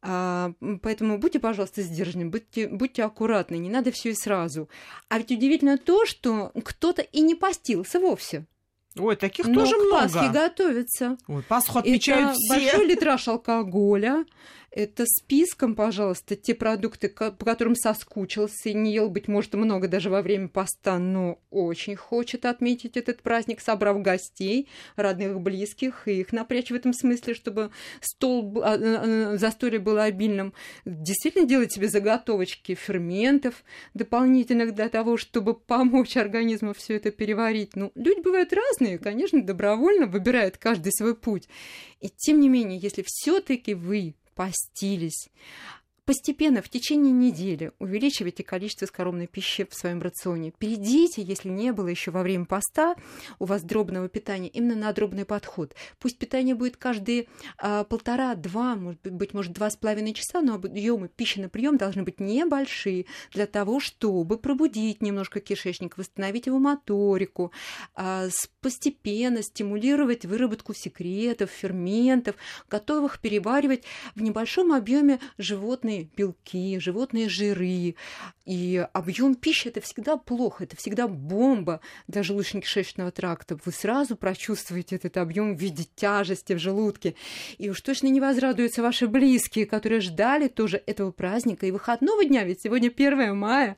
А, 0.02 0.54
поэтому 0.82 1.20
будьте, 1.20 1.40
пожалуйста, 1.40 1.84
сдержанны, 1.84 2.26
будьте, 2.26 2.68
будьте 2.68 3.04
аккуратны, 3.04 3.58
не 3.58 3.70
надо 3.70 3.92
все 3.92 4.12
и 4.12 4.16
сразу. 4.16 4.70
А 5.10 5.18
ведь 5.20 5.32
удивительно 5.32 5.78
то, 5.78 6.06
что 6.06 6.52
кто-то 6.64 7.02
и 7.02 7.22
не 7.22 7.36
постился 7.36 8.00
вовсе. 8.00 8.46
Ой, 8.98 9.16
таких 9.16 9.46
Но 9.46 9.62
тоже 9.62 9.76
к 9.76 9.80
много. 9.80 10.02
Пасхе 10.02 10.30
готовятся. 10.30 11.18
Ой, 11.28 11.44
Пасху 11.44 11.80
отмечают 11.80 12.30
Это 12.30 12.38
все. 12.40 12.54
большой 12.54 12.86
литраж 12.88 13.28
алкоголя, 13.28 14.26
это 14.72 15.06
списком, 15.06 15.76
пожалуйста, 15.76 16.36
те 16.36 16.54
продукты, 16.54 17.10
по 17.10 17.32
которым 17.32 17.76
соскучился 17.76 18.74
не 18.74 18.94
ел, 18.94 19.10
быть 19.10 19.28
может, 19.28 19.54
много 19.56 19.88
даже 19.88 20.10
во 20.10 20.22
время 20.22 20.48
поста, 20.48 21.00
но 21.00 21.40
очень 21.50 21.96
хочет 21.96 22.46
отметить 22.46 22.96
этот 22.96 23.22
праздник, 23.22 23.62
собрав 23.62 24.02
гостей, 24.02 24.68
родных, 24.96 25.40
близких, 25.42 26.08
и 26.08 26.20
их 26.20 26.34
напрячь 26.34 26.70
в 26.70 26.76
этом 26.76 26.94
смысле, 26.94 27.34
чтобы 27.34 27.72
стол, 28.02 28.62
а, 28.64 28.76
а, 28.76 29.38
застолье 29.38 29.80
было 29.80 30.04
обильным. 30.04 30.54
Действительно 30.86 31.48
делать 31.48 31.74
себе 31.74 31.88
заготовочки 31.88 32.76
ферментов 32.76 33.64
дополнительных 33.94 34.76
для 34.76 34.90
того, 34.90 35.18
чтобы 35.18 35.56
помочь 35.56 36.16
организму 36.16 36.74
все 36.74 36.96
это 36.96 37.12
переварить. 37.12 37.76
Ну, 37.76 37.92
люди 37.96 38.22
бывают 38.22 38.54
разные, 38.54 39.00
конечно, 39.00 39.42
добровольно 39.44 40.06
выбирают 40.06 40.58
каждый 40.58 40.92
свой 40.92 41.16
путь. 41.16 41.48
И 42.02 42.10
тем 42.10 42.40
не 42.40 42.50
менее, 42.50 42.80
если 42.80 43.04
все-таки 43.06 43.74
вы 43.74 44.16
постились, 44.40 45.30
Постепенно, 46.10 46.64
в 46.64 46.70
течение 46.70 47.12
недели, 47.12 47.72
увеличивайте 47.78 48.42
количество 48.42 48.88
скоромной 48.88 49.28
пищи 49.28 49.68
в 49.70 49.76
своем 49.76 50.02
рационе. 50.02 50.52
Перейдите, 50.58 51.22
если 51.22 51.50
не 51.50 51.72
было 51.72 51.88
еще 51.88 52.10
во 52.10 52.24
время 52.24 52.46
поста 52.46 52.96
у 53.38 53.46
вас 53.46 53.62
дробного 53.62 54.10
питания, 54.10 54.48
именно 54.48 54.74
на 54.74 54.92
дробный 54.92 55.26
подход. 55.26 55.76
Пусть 56.00 56.18
питание 56.18 56.56
будет 56.56 56.78
каждые 56.78 57.28
а, 57.60 57.84
полтора-два, 57.84 58.76
может 58.76 59.02
быть, 59.04 59.36
может, 59.36 59.54
два 59.54 59.70
с 59.70 59.78
половиной 59.78 60.16
часа, 60.16 60.42
но 60.42 60.56
объемы 60.56 61.10
пищи 61.10 61.38
на 61.38 61.48
прием 61.48 61.78
должны 61.78 62.02
быть 62.02 62.20
небольшие 62.20 63.06
для 63.32 63.46
того, 63.46 63.80
чтобы 63.80 64.40
пробудить 64.40 65.04
немножко 65.04 65.40
кишечник, 65.40 65.96
восстановить 66.00 66.48
его 66.48 66.58
моторику, 66.58 67.52
а, 67.94 68.30
постепенно 68.62 69.44
стимулировать 69.44 70.26
выработку 70.26 70.74
секретов, 70.74 71.52
ферментов, 71.52 72.36
готовых 72.68 73.20
переваривать 73.20 73.84
в 74.16 74.24
небольшом 74.24 74.74
объеме 74.74 75.20
животные 75.38 75.99
белки, 76.16 76.80
животные 76.80 77.30
жиры. 77.30 77.96
И 78.46 78.88
объем 78.94 79.36
пищи 79.36 79.68
это 79.68 79.82
всегда 79.82 80.18
плохо, 80.18 80.64
это 80.64 80.76
всегда 80.76 81.08
бомба 81.08 81.82
для 82.08 82.22
желудочно-кишечного 82.22 83.12
тракта. 83.12 83.58
Вы 83.64 83.72
сразу 83.72 84.16
прочувствуете 84.16 84.96
этот 84.96 85.18
объем 85.18 85.56
в 85.56 85.60
виде 85.60 85.86
тяжести 85.96 86.54
в 86.54 86.60
желудке. 86.60 87.16
И 87.58 87.70
уж 87.70 87.82
точно 87.82 88.08
не 88.08 88.20
возрадуются 88.20 88.82
ваши 88.82 89.08
близкие, 89.08 89.66
которые 89.66 90.02
ждали 90.02 90.48
тоже 90.48 90.82
этого 90.86 91.12
праздника 91.12 91.66
и 91.66 91.72
выходного 91.72 92.26
дня, 92.26 92.44
ведь 92.44 92.62
сегодня 92.62 92.90
1 92.90 93.36
мая. 93.38 93.78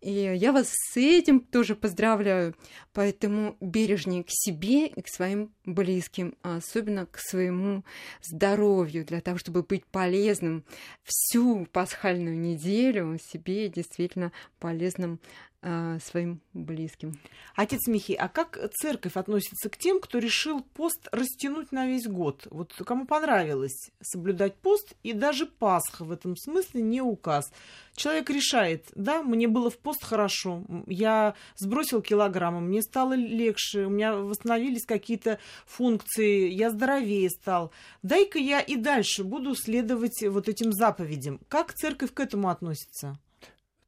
И 0.00 0.12
я 0.12 0.52
вас 0.52 0.68
с 0.70 0.96
этим 0.96 1.40
тоже 1.40 1.74
поздравляю. 1.74 2.54
Поэтому 2.98 3.56
бережнее 3.60 4.24
к 4.24 4.30
себе 4.30 4.88
и 4.88 5.02
к 5.02 5.06
своим 5.06 5.52
близким, 5.64 6.34
а 6.42 6.56
особенно 6.56 7.06
к 7.06 7.20
своему 7.20 7.84
здоровью, 8.22 9.04
для 9.04 9.20
того, 9.20 9.38
чтобы 9.38 9.62
быть 9.62 9.86
полезным 9.86 10.64
всю 11.04 11.66
пасхальную 11.66 12.36
неделю 12.36 13.16
себе 13.22 13.68
действительно 13.68 14.32
полезным 14.58 15.20
своим 15.60 16.40
близким. 16.52 17.18
Отец 17.56 17.88
Михей, 17.88 18.16
а 18.16 18.28
как 18.28 18.58
церковь 18.74 19.16
относится 19.16 19.68
к 19.68 19.76
тем, 19.76 20.00
кто 20.00 20.18
решил 20.18 20.60
пост 20.60 21.08
растянуть 21.10 21.72
на 21.72 21.88
весь 21.88 22.06
год? 22.06 22.46
Вот 22.50 22.72
кому 22.86 23.06
понравилось 23.06 23.90
соблюдать 24.00 24.54
пост, 24.56 24.94
и 25.02 25.12
даже 25.12 25.46
Пасха 25.46 26.04
в 26.04 26.12
этом 26.12 26.36
смысле 26.36 26.82
не 26.82 27.00
указ. 27.00 27.52
Человек 27.96 28.30
решает, 28.30 28.86
да, 28.94 29.24
мне 29.24 29.48
было 29.48 29.70
в 29.70 29.78
пост 29.78 30.04
хорошо, 30.04 30.62
я 30.86 31.34
сбросил 31.56 32.02
килограммы, 32.02 32.60
мне 32.60 32.80
стало 32.80 33.14
легче, 33.14 33.86
у 33.86 33.90
меня 33.90 34.14
восстановились 34.14 34.86
какие-то 34.86 35.40
функции, 35.66 36.48
я 36.48 36.70
здоровее 36.70 37.28
стал. 37.30 37.72
Дай-ка 38.02 38.38
я 38.38 38.60
и 38.60 38.76
дальше 38.76 39.24
буду 39.24 39.56
следовать 39.56 40.22
вот 40.22 40.48
этим 40.48 40.72
заповедям. 40.72 41.40
Как 41.48 41.74
церковь 41.74 42.12
к 42.14 42.20
этому 42.20 42.48
относится? 42.48 43.18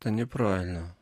Это 0.01 0.11
неправильно 0.11 0.97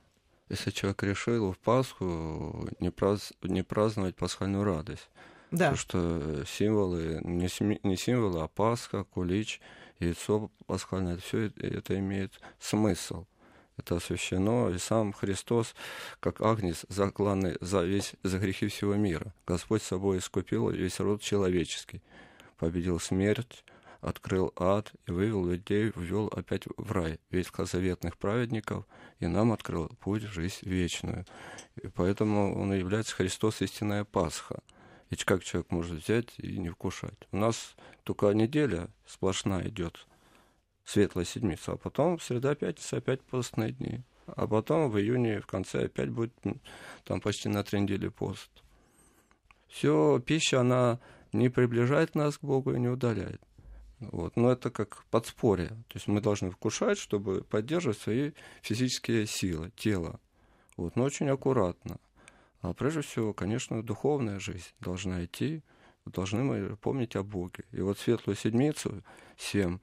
если 0.48 0.70
человек 0.70 1.02
решил 1.02 1.52
в 1.52 1.58
Пасху 1.58 2.68
не, 2.80 2.90
праз... 2.90 3.32
не 3.42 3.62
праздновать 3.62 4.16
пасхальную 4.16 4.64
радость. 4.64 5.08
Да. 5.50 5.70
Потому 5.70 5.76
что 5.76 6.44
символы, 6.46 7.20
не, 7.24 7.48
не 7.86 7.96
символы, 7.96 8.42
а 8.42 8.48
Пасха, 8.48 9.04
кулич, 9.04 9.60
яйцо 9.98 10.50
пасхальное, 10.66 11.16
все 11.18 11.46
это 11.56 11.98
имеет 11.98 12.40
смысл. 12.58 13.26
Это 13.76 13.96
освящено, 13.96 14.70
и 14.70 14.78
сам 14.78 15.12
Христос, 15.12 15.74
как 16.18 16.40
агнец, 16.40 16.84
закланный 16.88 17.56
за, 17.60 17.84
весь, 17.84 18.14
за 18.24 18.38
грехи 18.40 18.66
всего 18.66 18.96
мира. 18.96 19.32
Господь 19.46 19.82
собой 19.82 20.18
искупил 20.18 20.68
весь 20.70 20.98
род 20.98 21.22
человеческий, 21.22 22.02
победил 22.56 22.98
смерть, 22.98 23.64
открыл 24.00 24.52
ад 24.56 24.92
и 25.06 25.10
вывел 25.10 25.46
людей, 25.46 25.92
ввел 25.94 26.28
опять 26.28 26.64
в 26.76 26.92
рай 26.92 27.18
ветхозаветных 27.30 28.16
праведников, 28.16 28.86
и 29.18 29.26
нам 29.26 29.52
открыл 29.52 29.88
путь 30.00 30.22
в 30.22 30.32
жизнь 30.32 30.58
вечную. 30.62 31.24
И 31.82 31.88
поэтому 31.88 32.60
он 32.60 32.72
и 32.72 32.78
является 32.78 33.14
Христос 33.14 33.60
истинная 33.62 34.04
Пасха. 34.04 34.60
Ведь 35.10 35.24
как 35.24 35.42
человек 35.42 35.70
может 35.70 36.04
взять 36.04 36.34
и 36.38 36.58
не 36.58 36.68
вкушать? 36.68 37.26
У 37.32 37.38
нас 37.38 37.74
только 38.04 38.30
неделя 38.32 38.88
сплошная 39.06 39.68
идет, 39.68 40.06
светлая 40.84 41.24
седмица, 41.24 41.72
а 41.72 41.76
потом 41.76 42.20
среда, 42.20 42.54
пятница, 42.54 42.98
опять 42.98 43.22
постные 43.22 43.72
дни. 43.72 44.02
А 44.26 44.46
потом 44.46 44.90
в 44.90 44.98
июне 44.98 45.40
в 45.40 45.46
конце 45.46 45.86
опять 45.86 46.10
будет 46.10 46.34
там 47.04 47.20
почти 47.20 47.48
на 47.48 47.64
три 47.64 47.80
недели 47.80 48.08
пост. 48.08 48.50
Все, 49.68 50.18
пища, 50.20 50.60
она 50.60 51.00
не 51.32 51.48
приближает 51.48 52.14
нас 52.14 52.36
к 52.38 52.42
Богу 52.42 52.74
и 52.74 52.78
не 52.80 52.88
удаляет. 52.88 53.40
Вот. 54.00 54.36
Но 54.36 54.52
это 54.52 54.70
как 54.70 55.04
подспорье. 55.10 55.68
То 55.68 55.94
есть 55.94 56.06
мы 56.06 56.20
должны 56.20 56.50
вкушать, 56.50 56.98
чтобы 56.98 57.42
поддерживать 57.42 57.98
свои 57.98 58.32
физические 58.62 59.26
силы, 59.26 59.72
тело. 59.76 60.20
Вот. 60.76 60.96
Но 60.96 61.04
очень 61.04 61.28
аккуратно. 61.28 61.98
А 62.60 62.72
прежде 62.72 63.02
всего, 63.02 63.32
конечно, 63.32 63.82
духовная 63.82 64.38
жизнь 64.38 64.72
должна 64.80 65.24
идти. 65.24 65.62
Должны 66.06 66.42
мы 66.42 66.76
помнить 66.76 67.16
о 67.16 67.22
Боге. 67.22 67.64
И 67.72 67.80
вот 67.80 67.98
светлую 67.98 68.36
седмицу 68.36 69.02
всем 69.36 69.80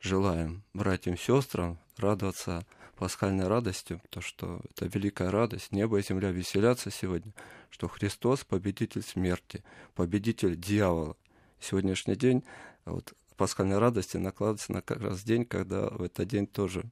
желаем, 0.00 0.64
братьям 0.74 1.14
и 1.14 1.18
сестрам, 1.18 1.78
радоваться 1.96 2.66
пасхальной 2.96 3.46
радостью, 3.46 4.02
то 4.10 4.20
что 4.20 4.60
это 4.70 4.86
великая 4.86 5.30
радость, 5.30 5.70
небо 5.70 5.98
и 5.98 6.02
земля 6.02 6.30
веселятся 6.30 6.90
сегодня, 6.90 7.32
что 7.70 7.86
Христос 7.86 8.44
победитель 8.44 9.02
смерти, 9.02 9.62
победитель 9.94 10.56
дьявола. 10.56 11.16
Сегодняшний 11.60 12.16
день 12.16 12.44
вот, 12.84 13.14
пасхальной 13.38 13.78
радости 13.78 14.18
накладывается 14.18 14.72
на 14.72 14.82
как 14.82 15.00
раз 15.00 15.22
день, 15.22 15.46
когда 15.46 15.88
в 15.88 16.02
этот 16.02 16.28
день 16.28 16.46
тоже 16.46 16.82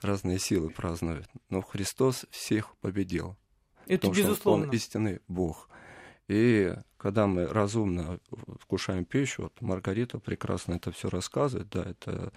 разные 0.00 0.38
силы 0.38 0.70
празднуют. 0.70 1.26
Но 1.50 1.62
Христос 1.62 2.26
всех 2.30 2.76
победил. 2.76 3.36
Это 3.86 4.08
безусловно. 4.10 4.66
Он 4.66 4.72
истинный 4.72 5.20
Бог. 5.26 5.68
И 6.28 6.74
когда 6.98 7.26
мы 7.26 7.46
разумно 7.46 8.20
вкушаем 8.60 9.04
пищу, 9.06 9.44
вот 9.44 9.60
Маргарита 9.62 10.18
прекрасно 10.18 10.74
это 10.74 10.92
все 10.92 11.08
рассказывает, 11.08 11.70
да, 11.70 11.84
это, 11.84 12.32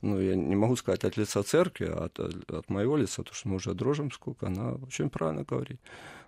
ну, 0.00 0.18
я 0.18 0.34
не 0.34 0.56
могу 0.56 0.76
сказать 0.76 1.04
от 1.04 1.18
лица 1.18 1.42
церкви, 1.42 1.84
а 1.84 2.06
от, 2.06 2.18
от 2.18 2.70
моего 2.70 2.96
лица, 2.96 3.22
потому 3.22 3.34
что 3.34 3.48
мы 3.48 3.56
уже 3.56 3.74
дружим 3.74 4.10
сколько, 4.10 4.46
она 4.46 4.72
очень 4.76 5.10
правильно 5.10 5.44
говорит. 5.44 5.80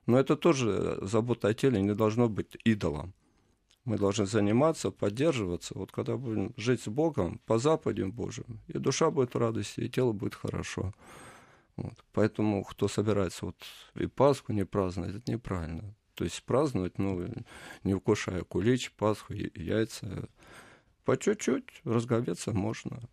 Но 0.05 0.19
это 0.21 0.37
тоже 0.37 0.99
забота 1.01 1.49
о 1.49 1.55
теле 1.55 1.81
не 1.81 1.95
должно 1.95 2.29
быть 2.29 2.59
идолом 2.65 3.15
мы 3.87 3.97
должны 3.97 4.27
заниматься, 4.27 4.91
поддерживаться. 4.91 5.75
Вот 5.79 5.93
когда 5.93 6.17
будем 6.17 6.53
жить 6.57 6.83
с 6.83 6.89
Богом 6.89 7.41
по 7.47 7.59
заповедям 7.59 8.13
Божьим, 8.13 8.61
и 8.67 8.79
душа 8.79 9.11
будет 9.11 9.35
в 9.35 9.39
радости, 9.39 9.81
и 9.81 9.89
тело 9.89 10.13
будет 10.13 10.35
хорошо. 10.35 10.93
Вот. 11.77 11.95
Поэтому 12.13 12.65
кто 12.65 12.89
собирается 12.89 13.47
вот 13.47 13.57
и 13.95 14.07
Пасху 14.07 14.53
не 14.53 14.65
праздновать, 14.65 15.17
это 15.17 15.33
неправильно. 15.33 15.95
То 16.15 16.25
есть 16.25 16.43
праздновать, 16.43 16.99
ну, 16.99 17.29
не 17.85 17.95
вкушая 17.95 18.43
кулич, 18.43 18.93
Пасху, 18.93 19.35
яйца, 19.35 20.29
по 21.05 21.17
чуть-чуть 21.17 21.83
разговеться 21.85 22.53
можно. 22.53 23.09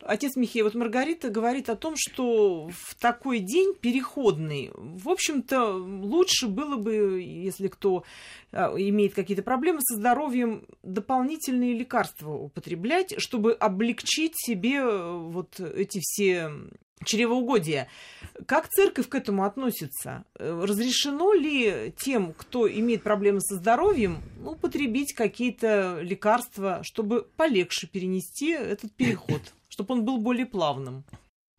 Отец 0.00 0.36
Михей, 0.36 0.62
вот 0.62 0.74
Маргарита 0.74 1.28
говорит 1.28 1.68
о 1.68 1.76
том, 1.76 1.94
что 1.96 2.68
в 2.68 2.94
такой 2.94 3.40
день 3.40 3.74
переходный, 3.74 4.70
в 4.74 5.08
общем-то, 5.08 5.72
лучше 5.72 6.46
было 6.46 6.76
бы, 6.76 7.20
если 7.20 7.66
кто 7.66 8.04
а, 8.52 8.72
имеет 8.76 9.14
какие-то 9.14 9.42
проблемы 9.42 9.80
со 9.82 9.96
здоровьем, 9.96 10.66
дополнительные 10.84 11.74
лекарства 11.74 12.30
употреблять, 12.30 13.14
чтобы 13.18 13.54
облегчить 13.54 14.34
себе 14.36 14.76
э, 14.76 15.12
вот 15.18 15.58
эти 15.58 15.98
все 16.00 16.50
чревоугодия. 17.04 17.88
Как 18.46 18.68
церковь 18.68 19.08
к 19.08 19.14
этому 19.14 19.44
относится? 19.44 20.24
Э, 20.38 20.64
разрешено 20.66 21.32
ли 21.32 21.94
тем, 21.98 22.32
кто 22.32 22.70
имеет 22.70 23.02
проблемы 23.02 23.40
со 23.40 23.56
здоровьем, 23.56 24.22
употребить 24.44 25.14
какие-то 25.14 26.00
лекарства, 26.00 26.80
чтобы 26.82 27.26
полегче 27.36 27.86
перенести 27.86 28.50
этот 28.50 28.92
переход, 28.92 29.40
чтобы 29.68 29.94
он 29.94 30.04
был 30.04 30.18
более 30.18 30.46
плавным? 30.46 31.04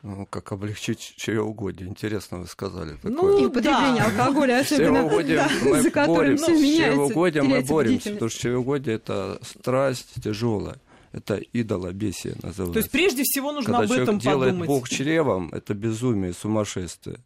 Ну, 0.04 0.28
как 0.28 0.52
облегчить 0.52 1.16
чревоугодие. 1.18 1.90
Интересно 1.90 2.38
вы 2.38 2.48
сказали. 2.48 2.96
Такое. 2.96 3.12
Ну, 3.12 3.42
и 3.42 3.46
употребление 3.48 4.04
да. 4.04 4.26
алкоголя 4.26 4.60
особенно, 4.60 5.10
да, 5.10 5.50
мы 5.64 5.82
за 5.82 5.90
которым 5.90 6.38
все 6.38 6.54
меняется. 6.54 6.84
С 6.84 6.94
чревоугодием 6.94 7.46
мы 7.48 7.62
боремся, 7.62 8.12
потому 8.12 8.30
что 8.30 8.40
чревоугодие– 8.40 8.96
это 8.98 9.40
страсть 9.42 10.24
тяжелая. 10.24 10.78
Это 11.12 11.38
идолобесие 11.54 12.36
называется. 12.44 12.74
То 12.74 12.80
есть 12.80 12.92
прежде 12.92 13.24
всего 13.24 13.52
нужно 13.52 13.66
Когда 13.66 13.80
об 13.80 13.88
человек 13.88 14.04
этом 14.04 14.20
делает 14.20 14.52
подумать. 14.52 14.68
Бог 14.68 14.90
чревом, 14.90 15.50
это 15.54 15.74
безумие, 15.74 16.34
сумасшествие. 16.34 17.20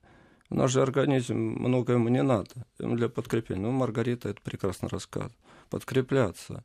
Наш 0.49 0.71
же 0.71 0.81
организм, 0.81 1.35
много 1.35 1.93
ему 1.93 2.09
не 2.09 2.21
надо. 2.23 2.51
Ему 2.79 2.95
для 2.95 3.09
подкрепления. 3.09 3.63
Ну, 3.63 3.71
Маргарита 3.71 4.29
это 4.29 4.41
прекрасно 4.41 4.89
рассказывает. 4.89 5.35
Подкрепляться. 5.69 6.63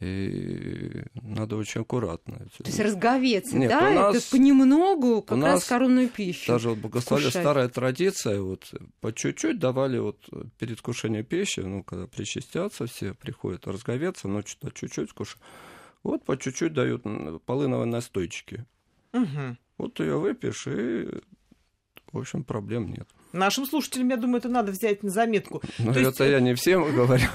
И 0.00 1.02
надо 1.22 1.56
очень 1.56 1.82
аккуратно. 1.82 2.38
То 2.38 2.64
есть 2.64 2.80
разговеться, 2.80 3.54
Нет, 3.58 3.68
да? 3.68 3.90
у 3.90 3.94
нас- 3.94 4.16
Это 4.16 4.30
понемногу 4.30 5.20
как 5.20 5.36
у 5.36 5.42
раз 5.42 5.64
коронную 5.64 6.08
пищу. 6.08 6.50
Даже 6.52 6.70
вот 6.70 6.78
вкушать. 7.02 7.34
старая 7.34 7.68
традиция, 7.68 8.40
вот 8.40 8.72
по 9.02 9.12
чуть-чуть 9.12 9.58
давали 9.58 9.98
вот 9.98 10.16
перед 10.58 10.80
кушением 10.80 11.24
пищи, 11.26 11.60
ну, 11.60 11.82
когда 11.84 12.06
причастятся 12.06 12.86
все, 12.86 13.12
приходят 13.12 13.66
разговеться, 13.66 14.26
что-то 14.46 14.72
чуть-чуть 14.74 15.12
кушать. 15.12 15.38
Вот 16.02 16.24
по 16.24 16.36
чуть-чуть 16.36 16.72
дают 16.72 17.04
м, 17.06 17.40
полыновой 17.44 17.86
настойчики. 17.86 18.64
Мгм. 19.12 19.58
Вот 19.78 19.98
ее 20.00 20.18
выпьешь, 20.18 20.66
и, 20.66 21.08
в 22.12 22.18
общем, 22.18 22.44
проблем 22.44 22.90
нет. 22.90 23.06
Нашим 23.32 23.64
слушателям, 23.64 24.08
я 24.08 24.16
думаю, 24.16 24.38
это 24.38 24.48
надо 24.48 24.72
взять 24.72 25.02
на 25.04 25.10
заметку. 25.10 25.62
Но 25.78 25.92
То 25.92 26.00
есть, 26.00 26.12
это 26.14 26.28
я 26.28 26.40
не 26.40 26.54
всем 26.54 26.82
говорю. 26.96 27.26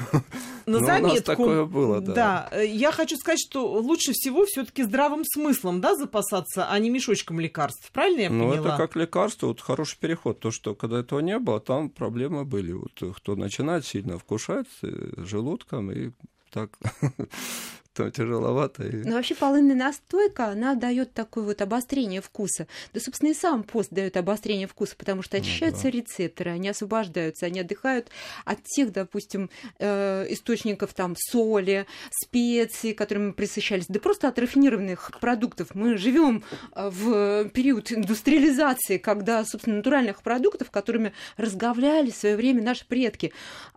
На 0.66 0.74
Но 0.74 0.78
у 0.80 0.86
заметку. 0.86 1.16
нас 1.16 1.22
такое 1.24 1.66
было, 1.66 2.02
да. 2.02 2.50
э, 2.52 2.66
я 2.66 2.92
хочу 2.92 3.16
сказать, 3.18 3.40
что 3.40 3.72
лучше 3.72 4.12
всего 4.14 4.46
все-таки 4.46 4.84
здравым 4.84 5.24
смыслом, 5.24 5.80
да, 5.80 5.96
запасаться, 5.96 6.70
а 6.70 6.78
не 6.80 6.90
мешочком 6.90 7.40
лекарств. 7.40 7.90
Правильно 7.94 8.22
я 8.22 8.30
Ну, 8.30 8.50
поняла? 8.50 8.68
это 8.70 8.78
как 8.78 8.96
лекарство, 8.98 9.48
вот 9.48 9.62
хороший 9.62 9.98
переход. 10.00 10.40
То, 10.40 10.52
что 10.52 10.76
когда 10.76 11.00
этого 11.00 11.20
не 11.20 11.38
было, 11.40 11.60
там 11.62 11.90
проблемы 11.90 12.44
были. 12.46 12.72
Вот 12.74 13.02
э, 13.02 13.12
кто 13.16 13.36
начинает 13.36 13.86
сильно 13.86 14.18
вкушать 14.20 14.68
э, 14.82 15.14
желудком, 15.18 15.92
и 15.92 16.12
так 16.52 16.72
там 17.96 18.12
тяжеловато. 18.12 18.84
И... 18.84 19.04
Но 19.04 19.16
вообще 19.16 19.36
полынная 19.36 19.76
настойка, 19.76 20.48
она 20.48 20.76
дает 20.76 21.14
такое 21.14 21.44
вот 21.44 21.62
обострение 21.62 22.22
вкуса. 22.22 22.68
Да, 22.94 23.00
собственно, 23.00 23.30
и 23.30 23.34
сам 23.34 23.64
пост 23.64 23.90
дает 23.92 24.18
обострение 24.18 24.68
вкуса, 24.68 24.96
потому 24.98 25.22
что 25.22 25.38
Ну 25.38 25.44
очищаются 25.44 25.84
да. 25.84 25.92
рецепторы, 25.92 26.52
они 26.52 26.70
освобождаются, 26.70 27.46
они 27.46 27.62
отдыхают 27.62 28.10
от 28.44 28.64
тех, 28.64 28.92
допустим, 28.92 29.50
э, 29.80 30.26
источников 30.30 30.94
там 30.94 31.16
соли, 31.18 31.86
специй, 32.12 32.94
которыми 32.94 33.28
мы 33.28 33.34
присыщались, 33.34 33.86
да 33.88 34.00
просто 34.00 34.28
от 34.28 34.38
рафинированных 34.38 35.12
продуктов. 35.20 35.74
Мы 35.74 35.98
живем 35.98 36.44
э, 36.74 36.90
в 36.90 37.50
период 37.50 37.92
индустриализации, 37.92 38.98
когда, 38.98 39.44
собственно, 39.46 39.78
натуральных 39.78 40.22
продуктов, 40.22 40.70
которыми 40.70 41.14
разговляли 41.38 42.12
в 42.12 42.16
свое 42.16 42.36
время 42.36 42.62
наши 42.62 42.86
предки, 42.86 43.32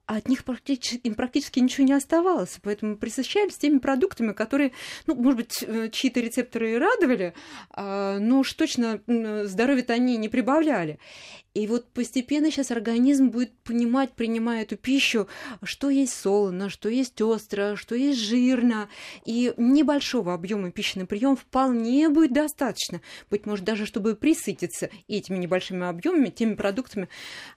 от 0.06 0.26
них 0.26 0.44
практически, 0.44 1.06
им 1.06 1.14
практически 1.14 1.60
ничего 1.60 1.86
не 1.86 1.92
оставалось. 1.92 2.58
Поэтому 2.62 2.96
присыщались 2.96 3.58
теми 3.58 3.78
продуктами, 3.78 4.07
которые, 4.14 4.72
ну, 5.06 5.14
может 5.14 5.36
быть, 5.36 5.62
э, 5.62 5.88
чьи-то 5.90 6.20
рецепторы 6.20 6.72
и 6.72 6.78
радовали, 6.78 7.34
а, 7.70 8.18
но 8.18 8.40
уж 8.40 8.52
точно 8.54 9.00
м, 9.06 9.46
здоровья-то 9.46 9.92
они 9.92 10.16
не 10.16 10.28
прибавляли. 10.28 10.98
И 11.58 11.66
вот 11.66 11.86
постепенно 11.88 12.52
сейчас 12.52 12.70
организм 12.70 13.30
будет 13.30 13.52
понимать, 13.64 14.12
принимая 14.12 14.62
эту 14.62 14.76
пищу, 14.76 15.26
что 15.64 15.90
есть 15.90 16.12
солоно, 16.12 16.70
что 16.70 16.88
есть 16.88 17.20
остро, 17.20 17.74
что 17.74 17.96
есть 17.96 18.20
жирно. 18.20 18.88
И 19.24 19.52
небольшого 19.56 20.34
объема 20.34 20.70
пищи 20.70 20.98
на 20.98 21.04
прием 21.04 21.36
вполне 21.36 22.10
будет 22.10 22.32
достаточно. 22.32 23.00
Быть 23.28 23.44
может, 23.44 23.64
даже 23.64 23.86
чтобы 23.86 24.14
присытиться 24.14 24.88
этими 25.08 25.36
небольшими 25.36 25.84
объемами, 25.84 26.28
теми 26.28 26.54
продуктами, 26.54 27.08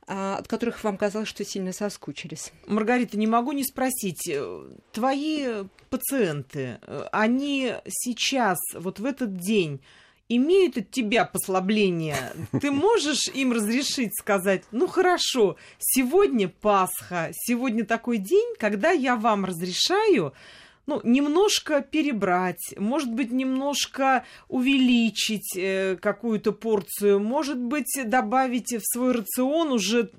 а, 0.07 0.37
от 0.37 0.47
которых 0.47 0.83
вам 0.83 0.97
казалось, 0.97 1.29
что 1.29 1.45
сильно 1.45 1.71
соскучились. 1.71 2.53
Маргарита, 2.65 3.19
не 3.19 3.27
могу 3.27 3.51
не 3.51 3.63
спросить, 3.63 4.27
э, 4.27 4.69
твои 4.93 5.65
пациенты, 5.91 6.79
э, 6.81 7.03
они 7.11 7.75
сейчас, 7.87 8.57
вот 8.73 8.99
в 8.99 9.05
этот 9.05 9.37
день, 9.37 9.79
имеют 10.35 10.77
от 10.77 10.91
тебя 10.91 11.25
послабление? 11.25 12.17
Ты 12.59 12.71
можешь 12.71 13.27
им 13.33 13.51
разрешить 13.51 14.17
сказать, 14.17 14.63
ну 14.71 14.87
хорошо, 14.87 15.57
сегодня 15.79 16.47
Пасха, 16.47 17.31
сегодня 17.33 17.85
такой 17.85 18.17
день, 18.17 18.55
когда 18.57 18.91
я 18.91 19.15
вам 19.15 19.45
разрешаю 19.45 20.33
ну, 20.91 20.99
немножко 21.05 21.81
перебрать, 21.81 22.73
может 22.75 23.13
быть, 23.13 23.31
немножко 23.31 24.25
увеличить 24.49 25.55
э, 25.55 25.95
какую-то 25.95 26.51
порцию, 26.51 27.21
может 27.21 27.57
быть, 27.57 27.97
добавить 28.05 28.73
в 28.73 28.81
свой 28.83 29.13
рацион 29.13 29.71
уже 29.71 30.09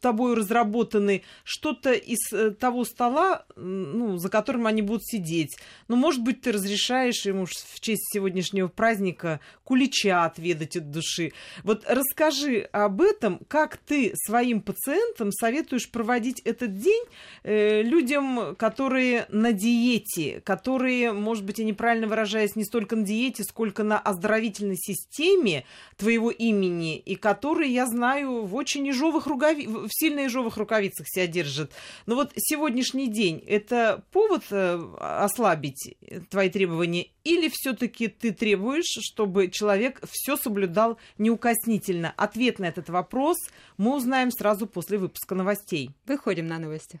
тобой 0.00 0.34
разработанный 0.34 1.24
что-то 1.44 1.92
из 1.92 2.30
э, 2.32 2.50
того 2.50 2.84
стола, 2.84 3.46
ну, 3.56 4.18
за 4.18 4.28
которым 4.28 4.66
они 4.66 4.82
будут 4.82 5.06
сидеть. 5.06 5.56
Ну, 5.88 5.96
может 5.96 6.22
быть, 6.22 6.42
ты 6.42 6.52
разрешаешь 6.52 7.24
ему 7.24 7.46
в 7.46 7.80
честь 7.80 8.06
сегодняшнего 8.12 8.68
праздника 8.68 9.40
кулича 9.64 10.26
отведать 10.26 10.76
от 10.76 10.90
души. 10.90 11.32
Вот 11.62 11.84
расскажи 11.88 12.68
об 12.72 13.00
этом, 13.00 13.40
как 13.48 13.78
ты 13.78 14.12
своим 14.14 14.60
пациентам 14.60 15.32
советуешь 15.32 15.88
проводить 15.90 16.40
этот 16.40 16.74
день 16.78 17.04
э, 17.44 17.80
людям, 17.80 18.54
которые 18.56 19.26
на 19.30 19.52
диете, 19.52 20.17
которые, 20.44 21.12
может 21.12 21.44
быть, 21.44 21.58
я 21.58 21.64
неправильно 21.64 22.06
выражаюсь, 22.06 22.56
не 22.56 22.64
столько 22.64 22.96
на 22.96 23.04
диете, 23.04 23.44
сколько 23.44 23.82
на 23.82 23.98
оздоровительной 23.98 24.76
системе 24.76 25.64
твоего 25.96 26.30
имени, 26.30 26.98
и 26.98 27.14
которые, 27.14 27.72
я 27.72 27.86
знаю, 27.86 28.44
в 28.44 28.54
очень 28.54 28.86
ежовых 28.86 29.26
рукави... 29.26 29.66
в 29.66 29.88
сильно 29.90 30.20
ежовых 30.20 30.56
рукавицах 30.56 31.06
себя 31.08 31.26
держат. 31.26 31.72
Но 32.06 32.14
вот 32.14 32.32
сегодняшний 32.36 33.08
день 33.08 33.42
это 33.46 34.04
повод 34.12 34.44
э, 34.50 34.80
ослабить 34.98 35.96
твои 36.30 36.50
требования, 36.50 37.08
или 37.24 37.50
все-таки 37.52 38.08
ты 38.08 38.32
требуешь, 38.32 38.98
чтобы 39.00 39.48
человек 39.48 40.00
все 40.10 40.36
соблюдал 40.36 40.98
неукоснительно? 41.18 42.14
Ответ 42.16 42.58
на 42.58 42.66
этот 42.66 42.88
вопрос 42.88 43.36
мы 43.76 43.94
узнаем 43.94 44.30
сразу 44.30 44.66
после 44.66 44.98
выпуска 44.98 45.34
новостей. 45.34 45.90
Выходим 46.06 46.46
на 46.46 46.58
новости. 46.58 47.00